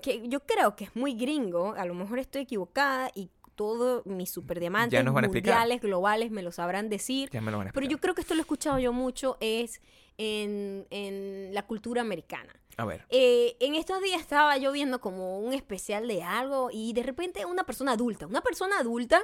[0.02, 1.74] que yo creo que es muy gringo.
[1.78, 7.30] A lo mejor estoy equivocada y todos mis superdiamantes mundiales, globales, me lo sabrán decir.
[7.32, 9.38] Ya me lo van a Pero yo creo que esto lo he escuchado yo mucho
[9.42, 9.82] es
[10.18, 12.54] en, en la cultura americana.
[12.78, 13.06] A ver.
[13.10, 17.46] Eh, en estos días estaba yo viendo como un especial de algo y de repente
[17.46, 19.22] una persona adulta, una persona adulta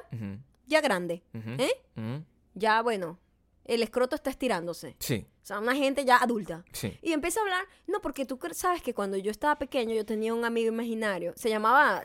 [0.68, 1.24] ya grande,
[1.58, 1.72] ¿eh?
[2.54, 3.18] ya bueno,
[3.66, 4.96] el escroto está estirándose.
[5.00, 6.64] Sí, O sea, una gente ya adulta.
[6.72, 6.98] sí.
[7.02, 10.34] Y empieza a hablar, no, porque tú sabes que cuando yo estaba pequeño yo tenía
[10.34, 12.04] un amigo imaginario, se llamaba,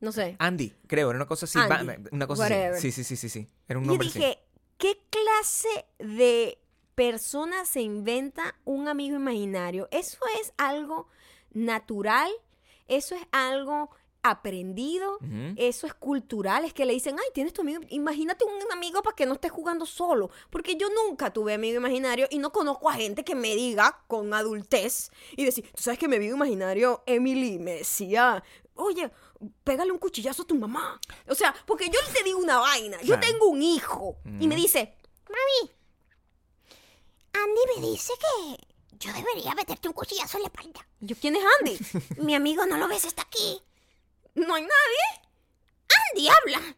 [0.00, 0.36] no sé.
[0.38, 1.58] Andy, creo, era una cosa así.
[1.58, 2.72] Andy, una cosa whatever.
[2.74, 2.90] así.
[2.92, 3.48] Sí, sí, sí, sí, sí.
[3.68, 4.18] Era un Y nombre así.
[4.18, 4.38] dije,
[4.78, 6.58] ¿qué clase de
[6.94, 9.88] persona se inventa un amigo imaginario?
[9.90, 11.08] Eso es algo
[11.52, 12.30] natural,
[12.88, 13.90] eso es algo
[14.22, 15.18] aprendido,
[15.56, 19.16] eso es cultural, es que le dicen, ay, tienes tu amigo, imagínate un amigo para
[19.16, 22.94] que no estés jugando solo, porque yo nunca tuve amigo imaginario y no conozco a
[22.94, 27.58] gente que me diga con adultez y decir, tú sabes que mi amigo imaginario, Emily,
[27.58, 28.42] me decía,
[28.74, 29.10] oye,
[29.64, 31.00] pégale un cuchillazo a tu mamá.
[31.28, 34.94] O sea, porque yo te digo una vaina, yo tengo un hijo y me dice,
[37.32, 38.66] Andy me dice que
[38.98, 40.86] yo debería meterte un cuchillazo en la espalda.
[41.00, 41.78] yo, ¿quién es Andy?
[42.22, 43.60] Mi amigo no lo ves, está aquí.
[44.34, 45.22] No hay nadie.
[46.12, 46.76] Andy, habla.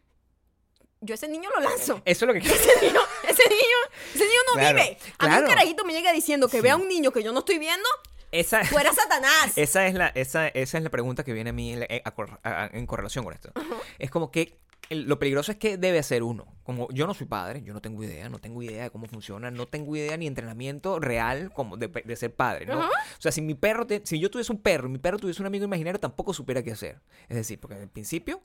[1.01, 2.01] Yo ese niño lo lanzo.
[2.05, 3.77] Eso es lo que Ese niño, ese niño,
[4.13, 4.97] ese niño no Claro, vive.
[5.19, 6.61] A mí un carajito me llega diciendo que Sí.
[6.63, 7.87] vea a un niño que yo no estoy viendo,
[8.31, 9.51] Esa, fuera Satanás.
[9.55, 12.39] esa, es la, esa, esa es la pregunta que viene a mí eh, a cor-
[12.43, 13.51] a- en correlación con esto.
[13.99, 14.57] Es como que
[14.89, 16.45] el- lo peligroso es que debe hacer uno.
[16.63, 19.51] Como yo no soy padre, yo no tengo idea, no tengo idea de cómo funciona,
[19.51, 22.79] no tengo idea ni entrenamiento real como de, de ser padre, ¿no?
[22.79, 25.41] O sea, si mi perro, te- si yo tuviese un perro y mi perro tuviese
[25.41, 26.99] un amigo imaginario, tampoco supiera qué hacer.
[27.29, 28.41] Es decir, porque en principio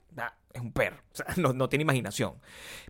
[0.53, 2.35] es un perro, o sea, no, no tiene imaginación.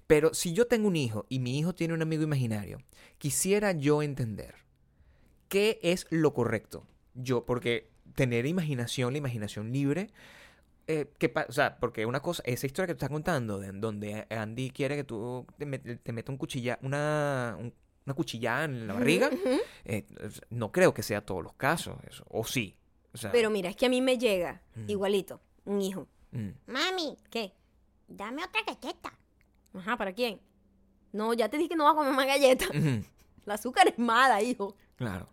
[0.08, 2.80] Pero si yo tengo un hijo y mi hijo tiene un amigo imaginario,
[3.18, 4.56] quisiera yo entender
[5.48, 6.86] qué es lo correcto.
[7.14, 10.10] Yo, porque tener imaginación, la imaginación libre,
[10.99, 14.25] eh, que o sea, porque una cosa, esa historia que tú estás contando, de, donde
[14.30, 17.73] Andy quiere que tú te, met- te meta un cuchilla, una, un-
[18.06, 19.30] una cuchillada en la barriga,
[19.86, 20.06] eh,
[20.49, 22.25] no creo que sea todos los casos, eso.
[22.30, 22.75] O sí.
[23.13, 24.89] O sea, Pero mira, es que a mí me llega Mm.
[24.89, 26.08] igualito, un hijo.
[26.32, 27.54] mm, Mami, ¿Qué?
[28.08, 29.13] dame otra galleta.
[29.73, 30.41] Ajá, ¿para quién?
[31.13, 32.69] No, ya te dije que no vas a comer más galletas.
[32.75, 33.04] ujú,
[33.45, 34.75] La azúcar es mala, hijo.
[34.95, 35.27] claro.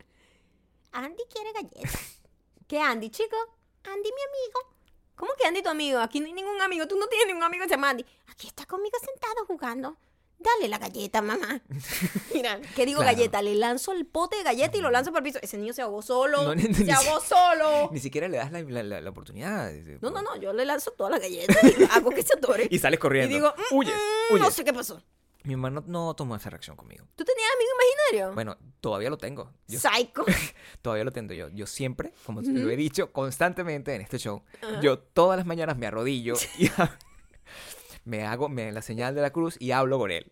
[0.92, 1.98] Andy quiere galleta.
[2.66, 3.36] ¿Qué Andy, chico?
[3.84, 4.77] Andy, mi amigo.
[5.18, 5.98] ¿Cómo que Andy tu amigo?
[6.00, 6.87] Aquí no hay ningún amigo.
[6.88, 8.07] Tú no tienes ningún amigo que se llama Andy.
[8.28, 9.98] Aquí está conmigo sentado jugando.
[10.38, 11.61] Dale la galleta, mamá.
[12.33, 13.16] Mira, ¿qué digo Claro.
[13.16, 13.42] galleta?
[13.42, 15.40] Le lanzo el pote de galleta y lo lanzo por el piso.
[15.42, 16.54] Ese niño se ahogó solo.
[16.54, 17.88] No, se ahogó solo.
[17.92, 19.72] Ni siquiera le das la, la- la- la oportunidad.
[20.00, 20.37] No, no, no.
[20.37, 22.68] Yo le lanzo todas las galletas y hago que se atore.
[22.70, 23.33] Y sales corriendo.
[23.33, 24.44] Y digo, mm, huyes, mm, huyes.
[24.44, 25.02] no sé qué pasó.
[25.48, 27.06] Mi hermano no tomó esa reacción conmigo.
[27.16, 28.34] ¿Tú tenías amigo imaginario?
[28.34, 29.50] Bueno, todavía lo tengo.
[29.66, 30.26] Yo Psycho.
[30.82, 31.48] todavía lo tengo yo.
[31.48, 34.42] Yo siempre, como lo he dicho constantemente en este show,
[34.82, 36.68] yo todas las mañanas me arrodillo y
[38.04, 40.30] me hago me, la señal de la cruz y hablo con él.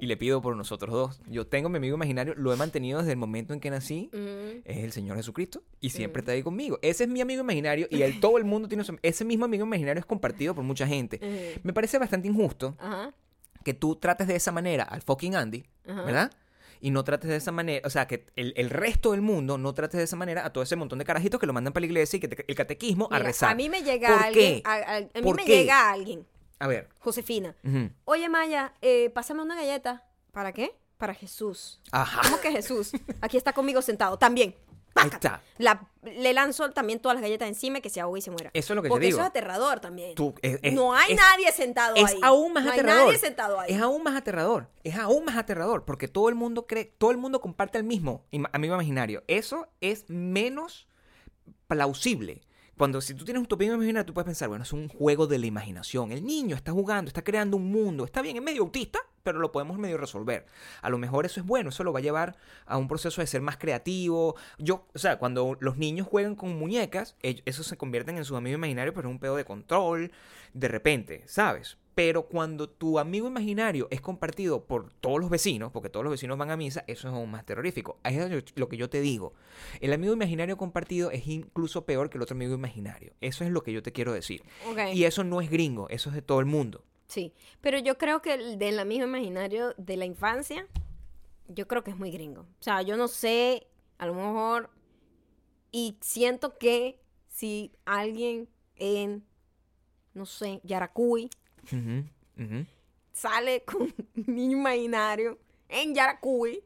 [0.00, 1.20] Y le pido por nosotros dos.
[1.28, 4.10] Yo tengo mi amigo imaginario, lo he mantenido desde el momento en que nací.
[4.64, 6.80] Es el Señor Jesucristo y siempre está ahí conmigo.
[6.82, 9.64] Ese es mi amigo imaginario y el, todo el mundo tiene su- ese mismo amigo
[9.64, 11.60] imaginario es compartido por mucha gente.
[11.62, 13.14] Me parece bastante injusto Ajá.
[13.66, 16.02] Que tú trates de esa manera al fucking Andy, Ajá.
[16.02, 16.32] ¿verdad?
[16.80, 19.74] Y no trates de esa manera, o sea, que el, el resto del mundo no
[19.74, 21.86] trates de esa manera a todo ese montón de carajitos que lo mandan para la
[21.86, 23.50] iglesia y que te- el catequismo a rezar.
[23.50, 24.54] A mí me llega ¿Por alguien.
[24.56, 24.62] qué?
[24.64, 25.56] A, a- a mí ¿Por me qué?
[25.62, 26.24] llega alguien.
[26.60, 26.88] A ver.
[27.00, 27.56] Josefina.
[28.04, 30.04] Oye, Maya, eh, pásame una galleta.
[30.32, 30.70] ¿Para qué?
[30.96, 31.80] Para Jesús.
[31.92, 32.20] Ajá.
[32.22, 32.92] ¿Cómo que Jesús?
[33.20, 34.16] Aquí está conmigo sentado.
[34.16, 34.54] También.
[34.96, 35.42] Ahí Pácata.
[35.42, 35.42] está.
[35.58, 38.50] La- le lanzo también todas las galletas encima que se ahogue y se muera.
[38.54, 39.18] Eso es lo que te Porque digo.
[39.18, 40.14] eso es aterrador también.
[40.14, 42.20] Tú- es- es- no hay es- nadie sentado Es ahí.
[42.22, 43.00] aún más no aterrador.
[43.00, 43.72] hay nadie sentado ahí.
[43.72, 44.68] Es aún más aterrador.
[44.84, 48.24] Es aún más aterrador porque todo el mundo cree, todo el mundo comparte el mismo
[48.52, 49.22] amigo imaginario.
[49.26, 50.86] Eso es menos
[51.66, 52.42] plausible.
[52.76, 55.38] Cuando si tú tienes un amigo imaginario, tú puedes pensar, bueno, es un juego de
[55.38, 56.12] la imaginación.
[56.12, 58.04] El niño está jugando, está creando un mundo.
[58.04, 60.44] Está bien, es medio autista, pero lo podemos medio resolver.
[60.82, 62.36] A lo mejor eso es bueno, eso lo va a llevar
[62.66, 64.36] a un proceso de ser más creativo.
[64.58, 68.36] Yo, o sea, cuando los niños juegan con muñecas, ellos- eso se convierten en su
[68.36, 70.12] amigo imaginario, pero es un pedo de control,
[70.52, 71.78] de repente, ¿sabes?
[71.96, 76.36] Pero cuando tu amigo imaginario es compartido por todos los vecinos, porque todos los vecinos
[76.36, 77.98] van a misa, eso es aún más terrorífico.
[78.02, 79.32] Ahí es lo que yo te digo.
[79.80, 83.14] El amigo imaginario compartido es incluso peor que el otro amigo imaginario.
[83.22, 84.42] Eso es lo que yo te quiero decir.
[84.92, 86.84] Y eso no es gringo, eso es de todo el mundo.
[87.06, 87.32] Sí,
[87.62, 90.66] pero yo creo que el del amigo imaginario de la infancia,
[91.48, 92.42] yo creo que es muy gringo.
[92.42, 94.68] O sea, yo no sé, a lo mejor,
[95.72, 99.24] y siento que si alguien en,
[100.12, 101.30] no sé, Yaracuy
[103.12, 106.62] Sale con un niño imaginario en Yaracuy,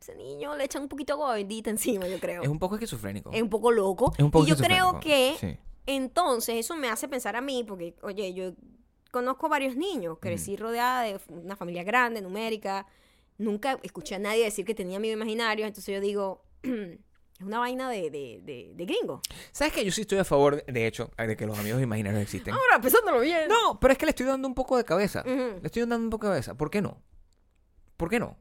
[0.00, 2.42] ese niño le echan un poquito de bendita encima, yo creo.
[2.42, 3.30] Es un poco esquizofrénico.
[3.32, 4.12] Es un poco loco.
[4.16, 5.56] Es un poco y yo creo que sí.
[5.86, 8.52] entonces eso me hace pensar a mí, porque, oye, yo
[9.10, 12.86] conozco varios niños, crecí rodeada de una familia grande, numérica,
[13.38, 16.42] nunca escuché a nadie decir que tenía amigo imaginario, entonces yo digo,
[17.42, 19.20] es una vaina de, de, de, de gringo.
[19.50, 22.54] ¿Sabes que Yo sí estoy a favor, de hecho, de que los amigos imaginarios existen.
[22.54, 23.48] Ahora, pensándolo bien.
[23.48, 25.22] No, pero es que le estoy dando un poco de cabeza.
[25.24, 26.54] Le estoy dando un poco de cabeza.
[26.54, 26.98] ¿Por qué no?
[27.96, 28.36] ¿Por qué no?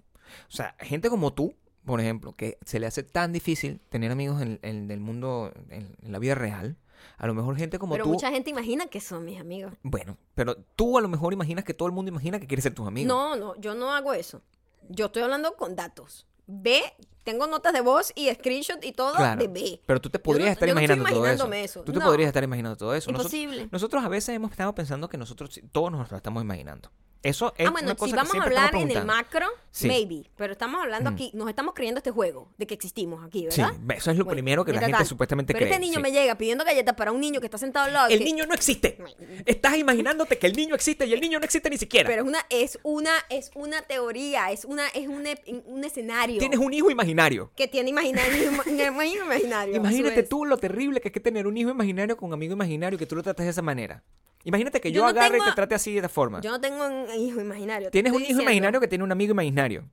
[0.47, 1.53] O sea, gente como tú,
[1.85, 5.95] por ejemplo, que se le hace tan difícil tener amigos en, en el mundo, en,
[6.01, 6.77] en la vida real.
[7.17, 8.11] A lo mejor gente como Pero tú.
[8.11, 9.73] mucha gente imagina que son mis amigos.
[9.81, 12.75] Bueno, pero tú a lo mejor imaginas que todo el mundo imagina que quiere ser
[12.75, 13.07] tus amigos.
[13.07, 14.41] No, no, yo no hago eso.
[14.89, 16.27] Yo estoy hablando con datos.
[16.53, 16.81] Ve,
[17.23, 19.39] tengo notas de voz y screenshot y todo Claro.
[19.41, 19.81] de B.
[19.85, 21.83] Pero tú te podrías estar no imaginando todo eso.
[21.83, 22.05] Tú te No.
[22.05, 23.09] podrías estar imaginando todo eso.
[23.11, 23.69] Nosotros- Imposible.
[23.71, 26.91] Nosotros, a veces hemos estado pensando que nosotros todos nos lo estamos imaginando.
[27.23, 29.45] Eso es ah, bueno, una cosa si que vamos a siempre hablar en el macro,
[29.69, 29.87] Sí.
[29.87, 30.23] maybe.
[30.35, 31.13] Pero estamos hablando Mm.
[31.13, 33.75] aquí, nos estamos creyendo este juego de que existimos aquí, Sí, ¿verdad?
[33.95, 35.69] eso es lo Bueno, primero que la gente supuestamente Pero cree.
[35.71, 36.01] este niño sí.
[36.01, 38.09] me llega pidiendo galletas para un niño que está sentado al lado.
[38.09, 38.97] El que- niño no existe.
[39.45, 42.09] Estás imaginándote que el niño existe y el niño no existe ni siquiera.
[42.09, 46.39] Pero es una, es una, es una teoría, es una, es un, e- un escenario
[46.39, 47.51] Tienes un hijo imaginario.
[47.55, 49.73] que tiene imaginario, imaginario.
[49.75, 52.53] a Imagínate tú lo terrible que es que tener un hijo imaginario con un amigo
[52.53, 54.03] imaginario que tú lo trates de esa manera.
[54.43, 56.41] Imagínate que yo, Yo no agarre y tengo- te trate así de esta forma.
[56.41, 57.91] Yo no tengo un hijo imaginario.
[57.91, 59.87] Tienes un hijo diciendo imaginario que tiene un amigo imaginario.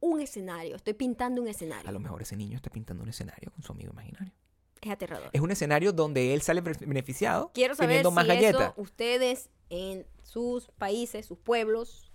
[0.00, 1.90] Un escenario, estoy pintando un A escenario.
[1.92, 4.32] lo mejor ese niño está pintando un escenario con su amigo imaginario.
[4.80, 5.28] Es aterrador.
[5.34, 8.72] Es un escenario donde él sale beneficiado Quiero saber teniendo si más galletas.
[8.72, 12.10] eso ustedes en sus países, sus pueblos,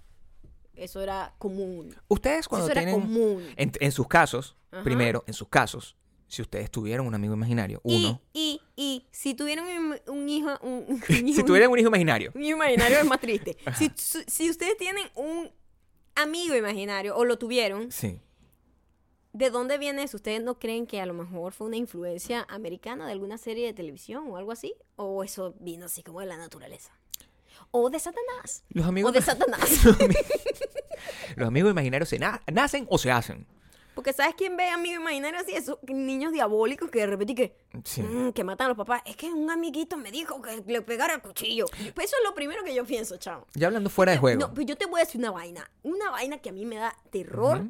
[0.74, 1.96] eso era común.
[2.08, 3.46] Ustedes Si cuando eso era común.
[3.56, 4.84] En, en sus casos, Ajá.
[4.84, 5.96] primero, en sus casos,
[6.28, 8.22] si ustedes tuvieron un amigo imaginario, uno...
[8.34, 11.88] Y, y, y, si tuvieran un, un hijo, un, un si hijo- tuvieran un hijo
[11.90, 13.58] imaginario, un hijo imaginario es más triste.
[13.78, 15.52] Si, su- si ustedes tienen un
[16.16, 18.20] amigo imaginario o lo tuvieron, sí.
[19.34, 20.18] ¿de dónde viene eso?
[20.18, 23.74] ¿Ustedes no creen que a lo mejor fue una influencia americana de alguna serie de
[23.74, 24.74] televisión o algo así?
[24.96, 26.92] ¿O eso vino así como de la naturaleza?
[27.72, 28.64] ¿O de Satanás?
[28.70, 29.70] Los ¿O amigos, de Satanás?
[31.36, 33.46] los amigos imaginarios se na- nacen o se hacen.
[33.96, 35.54] Porque ¿sabes quién ve amigo imaginario así?
[35.56, 38.02] Esos niños diabólicos que de repente que, Sí.
[38.04, 39.02] mm, que matan a los papás.
[39.06, 41.66] Es que un amiguito me dijo que le pegara el cuchillo.
[41.96, 43.48] Pues eso es lo primero que yo pienso, chavo.
[43.56, 44.40] Ya hablando fuera de juego.
[44.42, 45.70] No, pues yo te voy a decir una vaina.
[45.84, 47.64] Una vaina que a mí me da terror.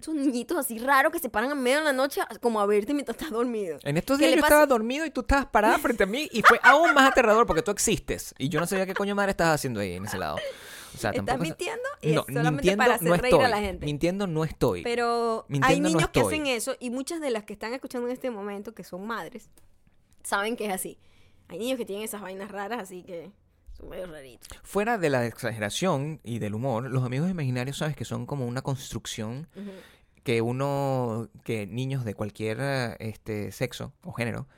[0.00, 2.92] Son niñitos así raros que se paran en medio de la noche como a verte
[2.94, 3.78] mientras estás dormido.
[3.84, 4.54] En estos ¿Qué días yo pasa?
[4.56, 7.62] estaba dormido y tú estabas parada frente a mí y fue aún más aterrador porque
[7.62, 8.34] tú existes.
[8.36, 10.36] Y yo no sabía qué coño madre estabas haciendo ahí en ese lado.
[10.94, 11.82] O sea, ¿Estás mintiendo?
[12.02, 13.86] No, Es solamente mintiendo para hacer no reír a la gente.
[13.86, 14.82] Mintiendo no estoy.
[14.82, 18.12] Pero hay no niños que hacen eso y muchas de las que están escuchando en
[18.12, 19.50] este momento, que son madres,
[20.22, 20.98] saben que es así.
[21.48, 23.30] Hay niños que tienen esas vainas raras, así que
[23.76, 24.48] son medio raritos.
[24.62, 28.62] Fuera de la exageración y del humor, los amigos imaginarios, sabes que son como una
[28.62, 29.48] construcción
[30.22, 34.48] que uno, que niños de cualquier este, sexo o género,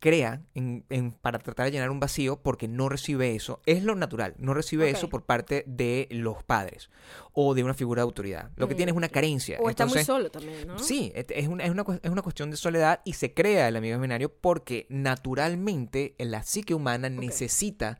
[0.00, 3.60] crea en- en- para tratar de llenar un vacío porque no recibe eso.
[3.66, 6.90] Es lo natural, no recibe eso por parte de los padres
[7.32, 8.50] o de una figura de autoridad.
[8.56, 8.76] Lo que Mm.
[8.78, 9.58] tiene es una carencia.
[9.60, 10.78] O está muy solo también, ¿no?
[10.78, 13.94] Sí, es una, es, una, es una cuestión de soledad y se crea el amigo
[13.94, 17.98] imaginario porque naturalmente la psique humana necesita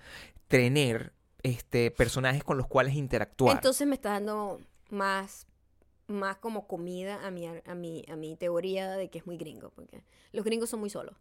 [0.48, 3.56] tener este, personajes con los cuales interactuar.
[3.56, 5.46] Entonces me está dando más,
[6.06, 9.70] más como comida a mi, a, mi, a mi teoría de que es muy gringo,
[9.70, 11.14] porque los gringos son muy solos.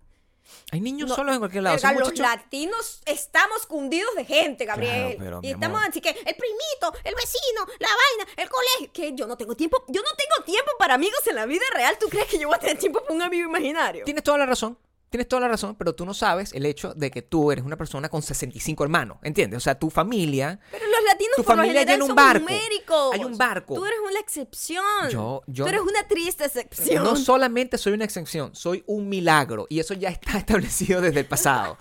[0.71, 1.77] Hay niños No, solos en cualquier lado.
[1.79, 5.15] Son los muchachos- latinos estamos cundidos de gente, Gabriel.
[5.17, 5.89] Claro, pero, y estamos amor.
[5.89, 8.91] así que el primito, el vecino, la vaina, el colegio.
[8.93, 11.97] Que yo no tengo tiempo, yo no tengo tiempo para amigos en la vida real.
[11.99, 14.05] ¿Tú crees que yo voy a tener tiempo para un amigo imaginario?
[14.05, 14.77] Tienes toda la razón.
[15.10, 17.76] Tienes toda la razón, pero tú no sabes el hecho de que tú eres una
[17.78, 19.57] persona con 65 hermanos, ¿entiendes?
[19.57, 20.60] O sea, tu familia...
[20.70, 22.39] Pero los latinos Tu por lo familia general tiene un barco.
[22.41, 23.14] numéricos.
[23.14, 23.74] Hay un barco.
[23.76, 24.84] Tú eres una excepción.
[25.10, 27.03] Yo- yo- Tú eres una triste excepción.
[27.03, 29.66] No solamente soy una excepción, soy un milagro.
[29.70, 31.78] Y eso ya está establecido desde el pasado.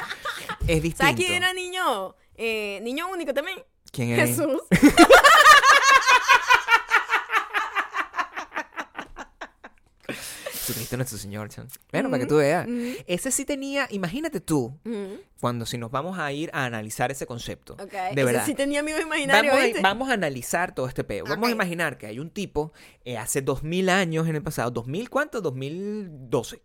[0.67, 0.97] Es distinto.
[1.05, 2.15] ¿Sabes quién era niño?
[2.35, 3.63] Eh, niño único también.
[3.93, 4.27] ¿Quién era?
[4.27, 4.63] Jesús.
[10.69, 11.49] Jesucristo nuestro Señor.
[11.49, 11.69] chan.
[11.93, 12.67] Bueno, para que tú veas.
[12.69, 12.93] Mm.
[13.07, 17.27] Ese sí tenía, imagínate tú, Ujú, cuando si nos vamos a ir a analizar ese
[17.27, 17.75] concepto.
[17.75, 17.91] ok.
[17.93, 18.47] De Ese verdad.
[18.47, 21.25] sí tenía amigos imaginarios, Vamos a, vamos a analizar todo este peo.
[21.27, 22.73] Vamos a imaginar que hay un tipo
[23.05, 24.73] eh, hace 2000 años en el pasado.
[24.73, 25.41] ¿2000 cuánto?
[25.41, 26.63] 2012.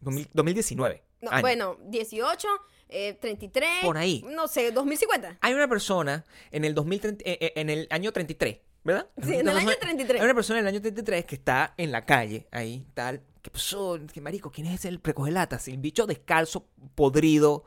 [0.00, 1.02] 2000 2019.
[1.20, 1.40] No, años.
[1.42, 2.46] bueno, 18,
[2.90, 3.68] eh, 33.
[3.82, 4.24] Por ahí.
[4.28, 5.38] No sé, 2050.
[5.40, 9.08] Hay una persona en el 2030, eh, eh, en el año 33, ¿verdad?
[9.24, 10.20] Sí, en el año 33.
[10.20, 13.22] Hay una persona en el año 33 que está en la calle, ahí, tal.
[13.42, 13.98] ¿Qué pasó?
[14.12, 14.50] ¿Qué marico?
[14.50, 15.68] ¿Quién es el recogelatas?
[15.68, 17.64] El bicho descalzo, podrido,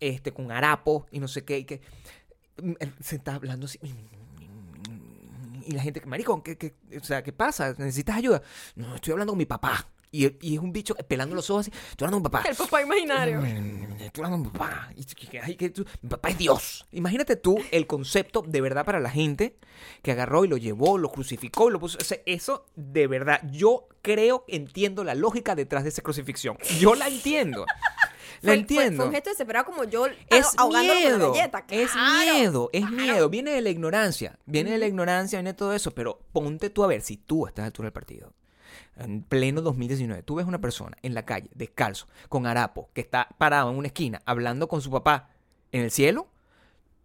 [0.00, 1.64] este, con harapo y no sé qué.
[1.64, 1.80] Que
[2.62, 3.78] mm, se está hablando así.
[5.64, 7.74] Y la gente, marico, ¿qué, qué, o sea, ¿qué pasa?
[7.78, 8.42] ¿Necesitas ayuda?
[8.74, 9.88] No, estoy hablando con mi papá.
[10.14, 11.76] Y, y es un bicho pelando los ojos así.
[11.98, 12.44] Hablando con mi papá.
[12.48, 13.40] El papá imaginario.
[14.12, 14.90] Tú eres mi papá.
[14.94, 16.86] Y que- tú- mi papá es Dios.
[16.92, 19.56] Imagínate tú el concepto de verdad para la gente
[20.02, 21.96] que agarró y lo llevó, lo crucificó y lo puso.
[21.98, 26.58] O sea, eso de verdad, yo creo, entiendo la lógica detrás de esa crucifixión.
[26.78, 27.64] Yo la entiendo.
[28.42, 28.96] fue, entiendo.
[28.98, 31.64] Fue, un gesto desesperado como yo Es ahogándolo con la miedo, galleta.
[31.70, 32.96] es miedo, es claro.
[32.96, 33.28] miedo.
[33.30, 35.92] Viene de la ignorancia, viene de la ignorancia, viene de todo eso.
[35.92, 38.32] Pero ponte tú a ver, si tú estás a la altura del partido,
[38.96, 43.28] en pleno 2019, tú ves una persona en la calle, descalzo, con harapo, que está
[43.38, 45.28] parado en una esquina, hablando con su papá
[45.72, 46.28] en el cielo,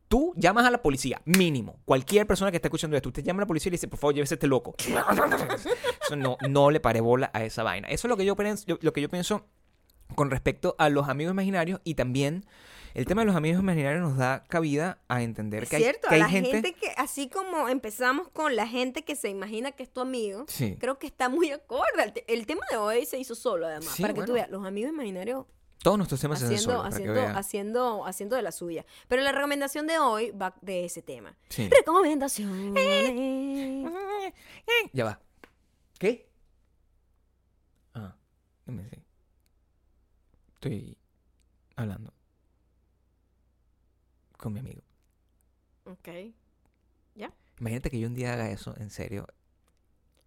[0.07, 1.77] tú llamas a la policía, mínimo.
[1.85, 3.99] Cualquier persona que esté escuchando esto, usted llama a la policía y le dice, por
[3.99, 4.75] favor, llévese este loco.
[6.01, 7.87] Eso no, no le pare bola a esa vaina.
[7.89, 8.35] Eso es lo que yo-
[8.81, 9.45] lo que yo pienso
[10.15, 12.45] con respecto a los amigos imaginarios y también
[12.93, 16.11] el tema de los amigos imaginarios nos da cabida a entender que hay, que a
[16.11, 16.51] hay la gente...
[16.51, 16.73] gente...
[16.73, 20.75] que, así como empezamos con la gente que se imagina que es tu amigo, Sí.
[20.79, 22.03] creo que está muy acorde.
[22.03, 24.49] El, te- el tema de hoy se hizo solo, además, Sí, para que tú veas,
[24.49, 25.45] los amigos imaginarios
[25.83, 28.85] Todos nuestros temas haciendo, que haciendo, haciendo, haciendo de la suya.
[29.07, 31.37] Pero la recomendación de hoy va de ese tema.
[31.49, 31.69] Sí.
[31.69, 32.73] Recomendaciones.
[34.93, 35.19] Ya va.
[35.99, 36.27] ¿Qué?
[37.93, 38.15] Ah.
[40.55, 40.97] Estoy
[41.75, 42.11] hablando
[44.37, 44.81] con mi amigo.
[45.85, 46.09] Ok.
[47.59, 49.25] Imagínate que yo un día haga eso, en serio.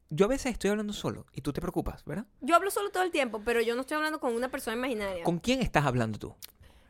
[0.08, 2.26] Yo a veces estoy hablando solo y tú te preocupas, ¿verdad?
[2.40, 5.22] Yo hablo solo todo el tiempo, pero yo no estoy hablando con una persona imaginaria.
[5.22, 6.34] ¿Con quién estás hablando tú?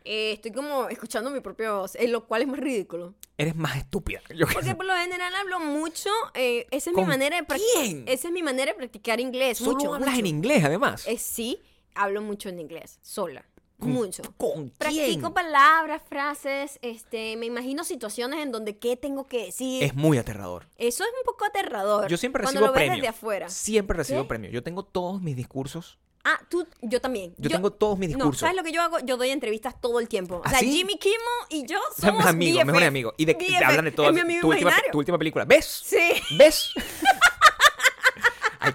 [0.03, 3.15] Eh, estoy como escuchando mi propia voz, eh, lo cual es más ridículo.
[3.37, 4.23] Eres más estúpida.
[4.35, 7.61] Yo Porque por lo general hablo mucho, eh, esa es mi ¿Con manera de prac-
[7.75, 8.05] quién?
[8.09, 9.59] Esa es mi manera de practicar inglés.
[9.59, 10.21] Solo mucho, hablas mucho.
[10.21, 11.07] en inglés, además.
[11.07, 11.61] Eh, sí,
[11.95, 13.45] hablo mucho en inglés, sola.
[13.81, 14.23] ¿Con- Mucho.
[14.37, 14.71] ¿Con quién?
[14.79, 19.83] Practico palabras, frases, este, me imagino situaciones en donde qué tengo que decir.
[19.83, 20.67] Es muy aterrador.
[20.77, 22.09] Eso es un poco aterrador.
[22.09, 22.97] Yo siempre cuando recibo lo ves premios.
[22.99, 23.49] desde afuera.
[23.49, 24.29] Siempre recibo ¿Qué?
[24.29, 24.53] premios.
[24.53, 25.99] Yo tengo todos mis discursos.
[26.23, 27.35] Ah, tú, yo también.
[27.39, 28.41] Yo, tengo todos mis No, discursos.
[28.41, 28.99] ¿sabes lo que yo hago?
[29.01, 30.37] Yo doy entrevistas todo el tiempo.
[30.37, 30.71] O ¿Ah, sea, sí?
[30.71, 31.19] Jimmy Kimmel
[31.49, 33.15] y yo O sea, somos amigos, mejores amigos.
[33.17, 34.13] Y de, hablan de todo.
[34.13, 35.47] Tu, última, tu última película.
[35.47, 35.65] ¿Ves?
[35.85, 36.13] Sí.
[36.37, 36.73] ¿Ves?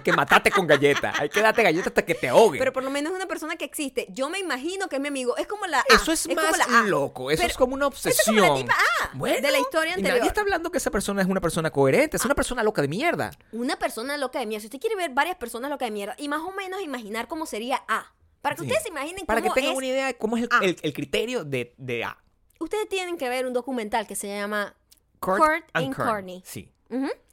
[0.06, 1.18] Que matarte con galletas.
[1.18, 2.60] Hay que darte galletas hasta que te ahogue.
[2.60, 4.06] Pero por lo menos es una persona que existe.
[4.10, 5.36] Yo me imagino que es mi amigo.
[5.36, 5.84] Es como la A.
[5.88, 6.82] eso es, como más la A.
[6.84, 7.32] loco.
[7.32, 8.36] Eso Pero es como una eso es obsesión.
[8.36, 10.18] como la tipa A de la historia y anterior.
[10.18, 12.16] nadie está hablando que esa persona es una persona coherente.
[12.18, 13.32] Es una persona loca de mierda.
[13.50, 14.60] Una persona loca de mierda.
[14.60, 17.44] Si usted quiere ver varias personas locas de mierda y más o menos imaginar cómo
[17.44, 18.12] sería A.
[18.42, 18.66] Para que Sí.
[18.68, 19.76] ustedes se imaginen Para que cómo tengan es.
[19.78, 20.58] una idea de cómo es el, A.
[20.64, 22.16] el- el criterio de, de A.
[22.60, 24.76] Ustedes tienen que ver un documental que se llama
[25.18, 26.42] Kurt, Kurt and Courtney.
[26.46, 26.70] Sí,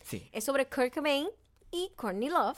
[0.04, 0.28] sí.
[0.34, 1.28] Es sobre Kurt Cobain
[1.74, 2.58] y Courtney Love.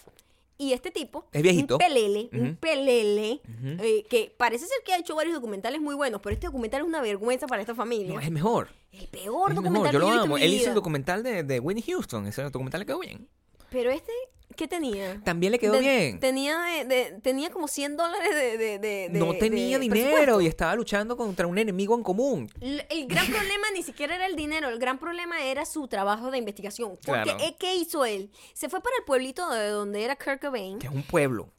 [0.57, 1.75] Y este tipo, Es viejito.
[1.75, 3.41] un pelele, un pelele,
[3.81, 6.87] eh, que parece ser que ha hecho varios documentales muy buenos, pero este documental es
[6.87, 8.13] una vergüenza para esta familia.
[8.13, 8.69] No, es el mejor.
[8.93, 9.93] el peor Es documental mejor.
[9.93, 10.37] Yo que lo amo.
[10.37, 12.25] Él hizo el documental de, de Whitney Houston.
[12.27, 13.27] Ese documental quedó bien.
[13.69, 14.13] Pero este,
[14.55, 15.21] ¿qué tenía?
[15.23, 16.19] También le quedó De- bien.
[16.19, 20.41] Tenía, de- de- tenía como 100 dólares de, no tenía dinero presupuesto.
[20.41, 22.49] y estaba luchando contra un enemigo en común.
[22.61, 26.31] L- El gran problema ni siquiera era el dinero, el gran problema era su trabajo
[26.31, 26.91] de investigación.
[27.05, 27.37] Porque, Claro.
[27.41, 28.31] eh, ¿qué hizo él?
[28.53, 31.49] Se fue para el pueblito de donde era Kurt Cobain, Que es un pueblo.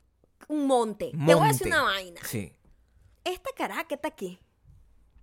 [0.48, 1.10] un monte.
[1.10, 1.68] Te voy a decir Monte.
[1.68, 2.20] una vaina.
[2.24, 2.52] Sí.
[3.24, 4.38] Esta caraja que está aquí,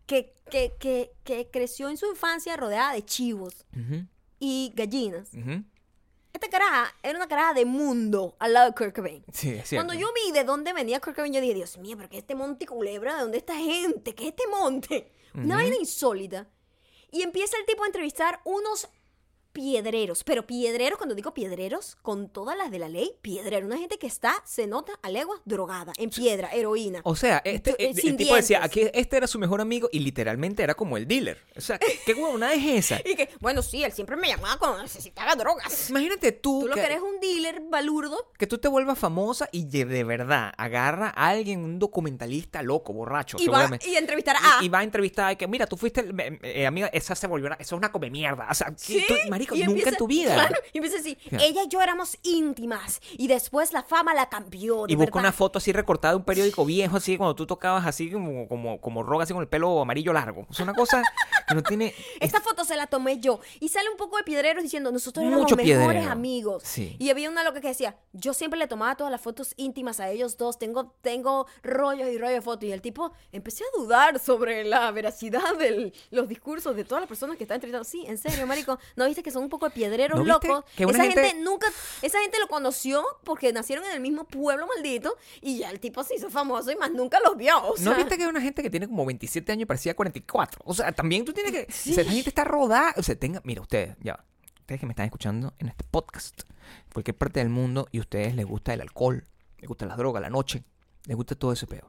[0.05, 3.65] que, que, que, que creció en su infancia rodeada de chivos
[4.39, 5.29] y gallinas.
[6.33, 9.23] Esta caraja era una caraja de mundo al lado de Kurt Cobain.
[9.31, 9.85] Sí, es cierto.
[9.85, 12.33] Cuando yo vi de dónde venía Kurt Cobain, yo dije, Dios mío, pero que este
[12.35, 14.15] monte culebra, ¿de dónde está gente?
[14.15, 15.11] ¿Qué es este monte?
[15.35, 16.47] Una vaina insólita.
[17.11, 18.87] Y empieza el tipo a entrevistar unos
[19.53, 23.97] piedreros, pero piedreros, cuando digo piedreros, con todas las de la ley, piedrero, una gente
[23.97, 27.01] que está, se nota a leguas, drogada, en piedra, heroína.
[27.03, 29.99] O sea, este, Eh, el, el tipo decía, aquí este era su mejor amigo y
[29.99, 31.37] literalmente era como el dealer.
[31.55, 32.99] O sea, ¿qué, qué huevonada es esa?
[33.05, 35.89] Y que, bueno, sí, él siempre me llamaba cuando necesitaba drogas.
[35.89, 39.47] Imagínate tú, Tú lo que, que eres un dealer balurdo, que tú te vuelvas famosa
[39.51, 44.61] y de, verdad agarra a alguien, un documentalista loco, borracho, y va y entrevistar a
[44.61, 47.13] Y, y va a entrevistar y que, mira, tú fuiste, el- eh, eh, amiga, esa
[47.15, 48.47] se volvió, eso es una come mierda.
[48.49, 49.13] O sea, Sí, tú-
[49.45, 50.33] marico, y nunca empieza- en tu vida.
[50.33, 54.85] Claro, y empieza así, ella y yo éramos íntimas y después la fama la cambió.
[54.87, 58.11] Y busca una foto así recortada de un periódico viejo, así, cuando tú tocabas así
[58.11, 60.45] como, como, como roga, así con el pelo amarillo largo.
[60.49, 61.01] Es una cosa
[61.47, 61.93] que no tiene...
[62.19, 63.39] Esta foto se la tomé yo.
[63.59, 66.11] Y sale un poco de piedreros diciendo, nosotros éramos Mucho mejores piedrero.
[66.11, 66.63] amigos.
[66.65, 66.95] Sí.
[66.99, 70.09] Y había una loca que decía, yo siempre le tomaba todas las fotos íntimas a
[70.09, 70.57] ellos dos.
[70.57, 72.63] Tengo, tengo rollos y rollos de fotos.
[72.69, 77.07] Y el tipo, empecé a dudar sobre la veracidad de los discursos de todas las
[77.09, 77.83] personas que están entrevistando.
[77.83, 78.79] Sí, en serio, marico.
[78.95, 80.65] ¿No viste que son un poco de piedreros ¿No viste locos?
[80.75, 81.41] que esa gente- gente...
[81.43, 81.67] nunca,
[82.01, 85.15] esa gente lo conoció porque nacieron en el mismo pueblo maldito.
[85.41, 87.57] Y ya el tipo se hizo famoso y más nunca los vio.
[87.57, 90.61] O ¿No viste que hay una gente que tiene como 27 años y parecía 44?
[90.65, 91.67] O sea, también tú tienes que...
[91.69, 92.93] O sea, esa gente está rodada.
[92.97, 93.41] O sea, tenga...
[93.43, 94.23] Mira, ustedes, ya.
[94.61, 98.01] Ustedes que me están escuchando en este podcast, en cualquier parte del mundo, y a
[98.01, 99.27] ustedes les gusta el alcohol,
[99.57, 100.63] les gusta las drogas, la noche,
[101.05, 101.85] les gusta todo ese pedo.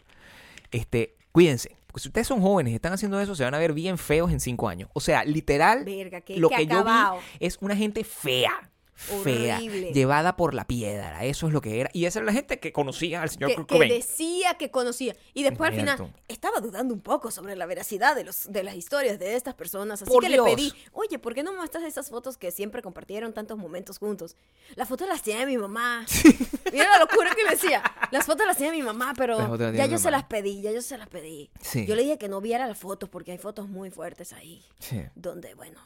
[0.72, 1.76] Este, cuídense.
[1.94, 4.32] Porque si ustedes son jóvenes y están haciendo eso, se van a ver bien feos
[4.32, 4.90] en 5 años.
[4.94, 6.90] O sea, literal, Verga, lo qué que yo vi
[7.38, 8.72] es una gente fea.
[8.94, 9.92] Fea, Horrible.
[9.92, 11.24] llevada por la piedra.
[11.24, 11.90] Eso es lo que era.
[11.92, 15.14] Y esa era la gente que conocía al señor que, que decía que conocía.
[15.34, 18.74] Y después al final estaba dudando un poco sobre la veracidad de, los, de las
[18.76, 20.02] historias de estas personas.
[20.02, 20.46] Así Por que Dios.
[20.48, 23.98] le pedí, oye, ¿por qué no me muestras esas fotos que siempre compartieron tantos momentos
[23.98, 24.36] juntos?
[24.76, 26.04] Las fotos las tiene mi mamá.
[26.72, 27.82] Mira la locura que me decía.
[28.10, 30.96] Las fotos las tiene mi mamá, pero ya yo se las pedí, ya yo se
[30.98, 31.50] las pedí.
[31.60, 31.86] Sí.
[31.86, 34.62] Yo le dije que no viera las fotos porque hay fotos muy fuertes ahí.
[34.78, 35.02] Sí.
[35.14, 35.80] Donde, bueno,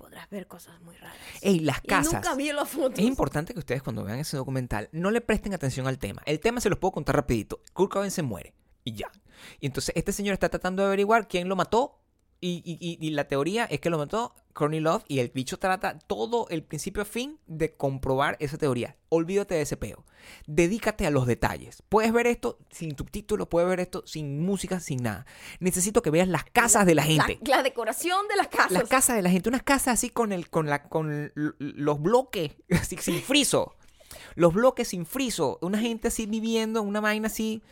[0.00, 1.16] podrás ver cosas muy raras.
[1.42, 2.14] Ey, las Y casas.
[2.14, 2.98] nunca vi las fotos.
[2.98, 6.22] Es importante que ustedes cuando vean ese documental no le presten atención al tema.
[6.24, 7.60] El tema se los puedo contar rapidito.
[7.74, 9.10] Kurt Cobain se muere y ya.
[9.60, 11.98] Y entonces este señor está tratando de averiguar quién lo mató
[12.40, 15.58] y, y- y- y la teoría es que lo mató Courtney Love y el bicho
[15.58, 18.96] trata todo el principio a fin de comprobar esa teoría.
[19.10, 20.04] Olvídate de ese peo.
[20.46, 21.82] Dedícate a los detalles.
[21.88, 25.26] Puedes ver esto sin subtítulos, puedes ver esto sin música, sin nada.
[25.60, 27.38] Necesito que veas las casas de la gente.
[27.46, 28.72] La, la decoración de las casas.
[28.72, 32.52] Las casas de la gente, unas casas así con el, con la, con los bloques,
[32.70, 33.74] así sin friso.
[34.34, 35.58] Los bloques sin friso.
[35.62, 37.62] Una gente así viviendo, una vaina así,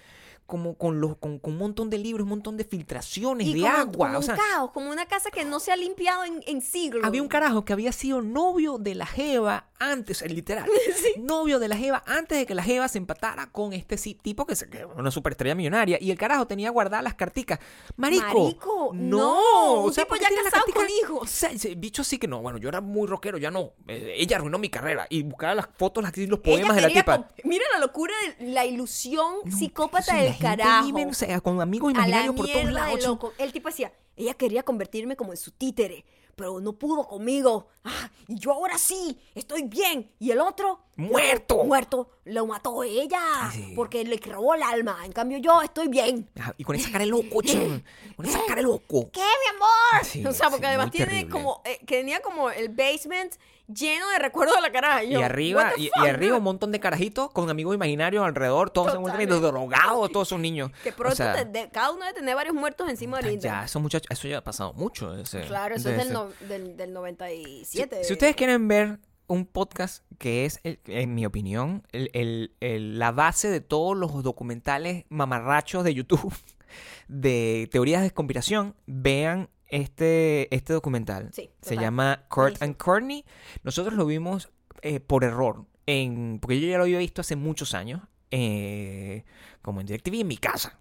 [0.49, 3.61] como con los, con, con un montón de libros, un montón de filtraciones y de
[3.61, 4.07] como, agua.
[4.09, 6.63] como o sea, un caos, como una casa que no se ha limpiado en, en
[6.63, 7.05] siglos.
[7.05, 10.69] había un carajo que había sido novio de la Jeva antes, eh, literal.
[11.19, 14.47] Novio de la Jeva antes de que la Jeva se empatara con este sí- tipo
[14.47, 15.99] que es una superestrella millonaria.
[16.01, 17.59] Y el carajo tenía guardadas las carticas.
[17.97, 18.45] Marico.
[18.45, 21.23] Marico, no, un tipo ¿por qué ya casado con hijos.
[21.23, 22.41] O sea, bicho sí que no.
[22.41, 23.73] Bueno, yo era muy rockero, ya no.
[23.87, 25.07] Eh, ella arruinó mi carrera.
[25.11, 27.29] Y buscaba las fotos, las, los Ella poemas de la tipa.
[27.45, 30.87] Mira la locura, de la ilusión No, psicópata del carajo.
[30.87, 33.05] vive, o sea, con amigos imaginarios por todos lados.
[33.05, 33.33] loco.
[33.39, 37.69] El tipo decía, ella quería convertirme como en su títere, pero no pudo conmigo.
[37.85, 40.11] Ah, y yo ahora sí, estoy bien.
[40.19, 40.81] Y el otro...
[40.97, 41.65] ¡Muerto!
[41.65, 42.11] Muerto.
[42.25, 43.21] Lo mató ella.
[43.53, 43.73] Sí.
[43.75, 44.99] Porque le robó el alma.
[45.05, 46.29] En cambio yo estoy bien.
[46.57, 47.81] Y con esa cara de loco, chamo,
[48.17, 49.11] Con esa cara de loco.
[49.13, 50.05] ¿Qué, mi amor?
[50.05, 51.31] Sí, o sea, sí, porque además muy tiene terrible.
[51.31, 51.63] como...
[51.65, 53.35] eh, que tenía como el basement
[53.73, 55.05] lleno de recuerdos de la cara.
[55.05, 59.23] Y arriba, y, arriba un montón de carajitos con amigos imaginarios alrededor, todos se Totalmente.
[59.35, 60.71] encuentran drogados, todos son niños.
[60.83, 63.65] Que pronto O sea, te- de- cada uno debe tener varios muertos encima del ya,
[63.65, 65.15] esos muchachos, eso ya ha pasado mucho.
[65.19, 68.05] ese- Claro, eso de es del, no- del, del Si, 97.
[68.05, 72.99] si ustedes quieren ver un podcast que es, el- en mi opinión, el- el- el-
[72.99, 76.33] la base de todos los documentales mamarrachos de YouTube
[77.09, 81.31] de teorías de conspiración, vean este, este documental.
[81.33, 83.25] Sí, Se llama Kurt and Courtney.
[83.63, 84.51] Nosotros lo vimos
[84.83, 89.25] eh, por error, en, porque yo ya lo había visto hace muchos años, eh,
[89.63, 90.79] como en DirecTV en mi casa.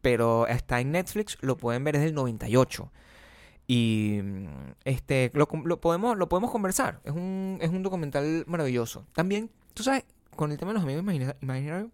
[0.00, 2.92] Pero está en Netflix, lo pueden ver desde el 98.
[3.66, 4.46] Y mm,
[4.84, 7.00] este lo, lo podemos lo podemos conversar.
[7.04, 9.06] Es un, es un documental maravilloso.
[9.14, 10.04] También, tú sabes,
[10.36, 11.90] con el tema de los amigos imagina- imaginarios,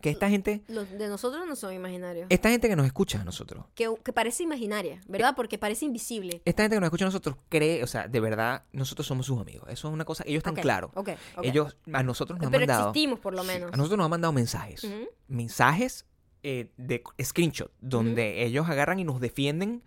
[0.00, 2.26] que esta gente, Los de nosotros no son imaginarios.
[2.30, 5.34] esta gente que nos escucha a nosotros, Que, que parece imaginaria, ¿verdad?
[5.36, 6.40] Porque parece invisible.
[6.44, 9.40] esta gente que nos escucha a nosotros cree, o sea, de verdad, nosotros somos sus
[9.40, 9.68] amigos.
[9.70, 10.90] Eso es una cosa, ellos están Ok, claros.
[10.94, 11.44] ok, ok.
[11.44, 12.88] Ellos a nosotros nos han Pero mandado.
[12.90, 13.72] existimos por lo Sí, menos.
[13.72, 14.86] a nosotros nos han mandado mensajes.
[15.26, 16.06] Mensajes
[16.42, 19.82] eh, de screenshot, donde ellos agarran y nos defienden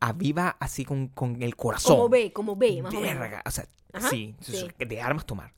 [0.00, 1.96] a viva así con, con el corazón.
[1.96, 3.18] Como ve, como ve, más o menos.
[3.20, 4.68] Verga, o sea, Ajá, sí, sí.
[4.78, 5.52] de armas tomar.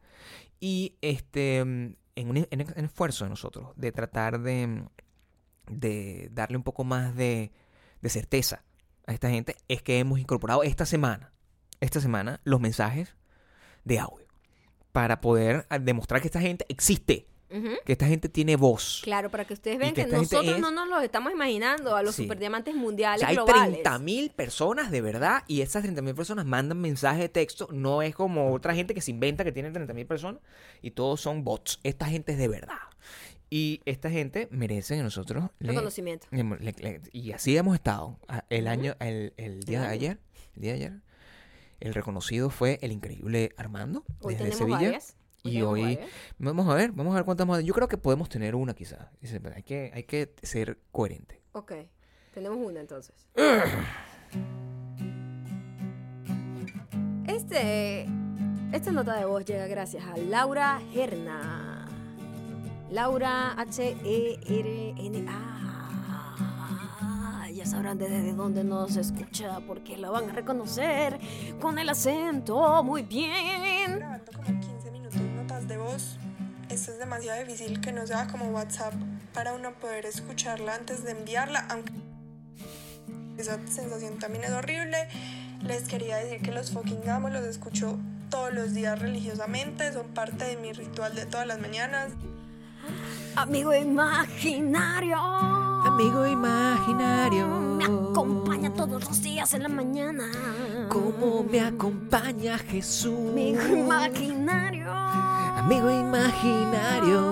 [0.60, 2.36] Y este, en un,
[2.84, 4.88] esfuerzo de nosotros de tratar de, mm,
[5.68, 7.52] de darle un poco más de,
[8.00, 8.64] de certeza
[9.06, 11.32] a esta gente, es que hemos incorporado esta semana,
[11.80, 13.14] esta semana, los mensajes
[13.84, 14.26] de audio
[14.92, 19.00] para poder ah, demostrar que esta gente existe, Que esta gente tiene voz.
[19.04, 22.14] Claro, para que ustedes vean que nosotros es- no nos los estamos imaginando a los
[22.16, 22.24] Sí.
[22.24, 23.82] superdiamantes O mundiales sea, hay globales.
[23.82, 27.68] 30.000 personas de verdad y esas 30.000 personas mandan mensajes de texto.
[27.72, 30.40] No es como otra gente que se inventa que tiene 30.000 personas
[30.82, 31.78] y todos son bots.
[31.84, 32.78] Esta gente es de verdad.
[33.48, 36.26] Y esta gente merece que nosotros Reconocimiento.
[37.12, 38.18] y así hemos estado.
[38.50, 40.18] El año, el, el día de ayer,
[40.56, 40.92] el día de ayer,
[41.78, 44.76] el reconocido fue el increíble Armando Hoy desde tenemos Sevilla.
[44.78, 45.16] varias.
[45.42, 45.98] Y tenemos hoy
[46.38, 47.62] vamos a ver, vamos a ver cuántas más.
[47.64, 49.08] Yo creo que podemos tener una quizás.
[49.20, 51.40] Pero Hay que, hay que ser coherente.
[51.52, 51.72] Ok,
[52.34, 53.26] tenemos una entonces.
[57.26, 58.06] Este,
[58.72, 61.86] esta nota de voz llega gracias a Laura Gerna.
[62.90, 63.60] Laura E
[64.42, 65.56] H-E-R-N-A.
[67.52, 71.18] Ya sabrán desde dónde nos escucha porque la van a reconocer
[71.60, 74.04] con el acento muy bien.
[76.68, 78.94] Esto es demasiado difícil que no sea como WhatsApp
[79.32, 81.92] para uno poder escucharla antes de enviarla, aunque
[83.38, 85.08] esa sensación también es horrible.
[85.62, 87.98] Les quería decir que los fucking gamos los escucho
[88.30, 92.12] todos los días religiosamente, son parte de mi ritual de todas las mañanas.
[93.36, 95.65] Amigo imaginario.
[95.96, 97.46] Amigo imaginario.
[98.12, 100.30] acompaña todos los días en la mañana.
[100.90, 103.30] Cómo me acompaña Jesús.
[103.30, 104.92] Amigo imaginario.
[104.92, 107.22] Amigo imaginario.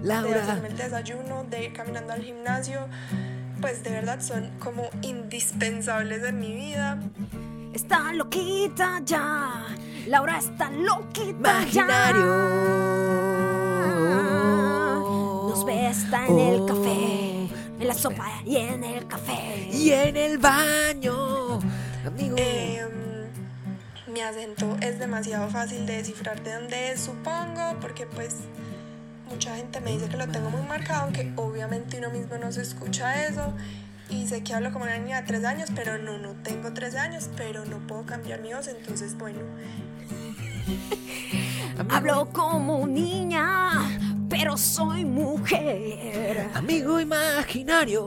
[0.00, 0.42] de Laura.
[0.44, 2.88] hacerme el desayuno, de ir caminando al gimnasio,
[3.60, 6.98] pues de verdad son como indispensables en mi vida.
[7.74, 9.66] Está loquita ya.
[10.06, 11.22] Laura está loquita
[11.60, 12.26] Imaginario.
[12.26, 13.11] ya.
[15.64, 16.66] Ve está en el Oh.
[16.66, 17.48] café.
[17.80, 19.68] En la sopa y en el café.
[19.72, 21.58] Y en el baño.
[22.06, 22.36] Amigo.
[22.38, 22.86] Eh,
[24.12, 28.36] mi acento es demasiado fácil de descifrar de dónde es, supongo, porque pues
[29.30, 32.62] mucha gente me dice que lo tengo muy marcado, aunque obviamente uno mismo no se
[32.62, 33.52] escucha eso.
[34.10, 36.98] Y sé que hablo como una niña de 13 años, pero no, no tengo 13
[36.98, 39.40] años, pero no puedo cambiar mi voz, entonces bueno.
[41.90, 43.70] Hablo como niña,
[44.32, 46.48] pero soy mujer.
[46.54, 48.02] Amigo imaginario.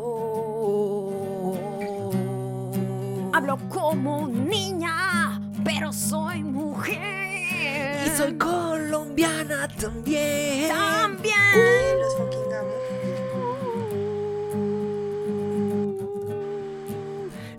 [3.32, 8.08] Hablo como niña, pero soy mujer.
[8.08, 10.70] Y soy colombiana también.
[10.70, 12.00] también.
[12.02, 12.74] Los fucking amo.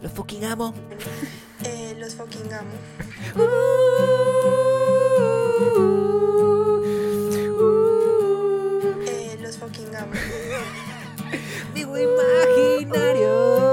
[0.02, 0.74] Los fucking amo.
[1.62, 2.74] Eh, los fucking amo.
[5.68, 6.05] Eh,
[11.98, 13.66] Imaginario.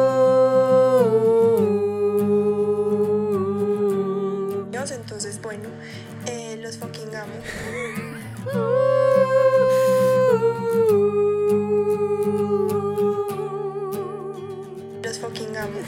[4.92, 5.70] Entonces bueno,
[6.26, 7.34] eh, los fucking amo.
[15.04, 15.80] Los fucking amo.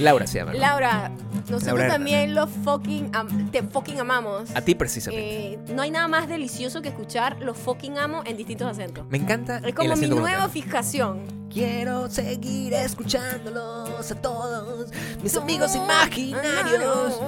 [0.00, 0.52] Laura se llama.
[0.52, 0.58] ¿no?
[0.58, 1.10] Laura,
[1.48, 4.50] nosotros también los fucking am- te fucking amamos.
[4.54, 5.54] A ti precisamente.
[5.54, 9.06] Eh, no hay nada más delicioso que escuchar los fucking amo en distintos acentos.
[9.08, 11.42] Me encanta Es el como mi nueva fijación.
[11.52, 14.90] Quiero seguir escuchándolos a todos
[15.22, 17.20] mis amigos imaginarios.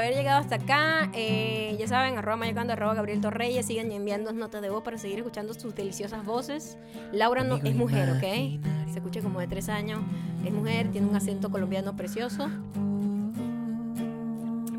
[0.00, 1.10] Haber llegado hasta acá.
[1.14, 3.66] Eh, ya saben, arroba mayocando, arroba Gabriel Torreyes.
[3.66, 6.78] Sigan enviando notas de voz para seguir escuchando sus deliciosas voces.
[7.12, 8.90] Laura no, es mujer, ¿ok?
[8.90, 10.00] Se escucha como de tres años.
[10.44, 12.48] Es mujer, tiene un acento colombiano precioso.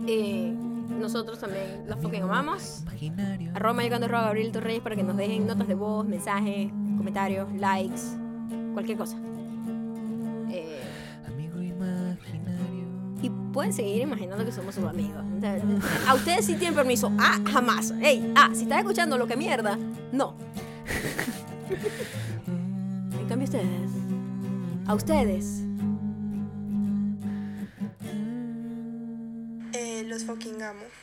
[0.08, 0.54] Eh,
[1.00, 2.84] nosotros también los fucking amamos.
[3.54, 8.02] Arroba mayocando, arroba Gabriel Torreyes para que nos dejen notas de voz, mensajes, comentarios, likes,
[8.74, 9.18] cualquier cosa.
[13.52, 15.24] Pueden seguir imaginando que somos sus amigos.
[16.08, 17.12] A ustedes sí tienen permiso.
[17.20, 17.94] Ah, jamás.
[18.02, 19.78] Ey, ah, si estás escuchando lo que mierda,
[20.12, 20.36] no.
[23.20, 23.92] En cambio ustedes.
[24.88, 25.62] A ustedes.
[29.74, 31.01] Eh, los fucking amo.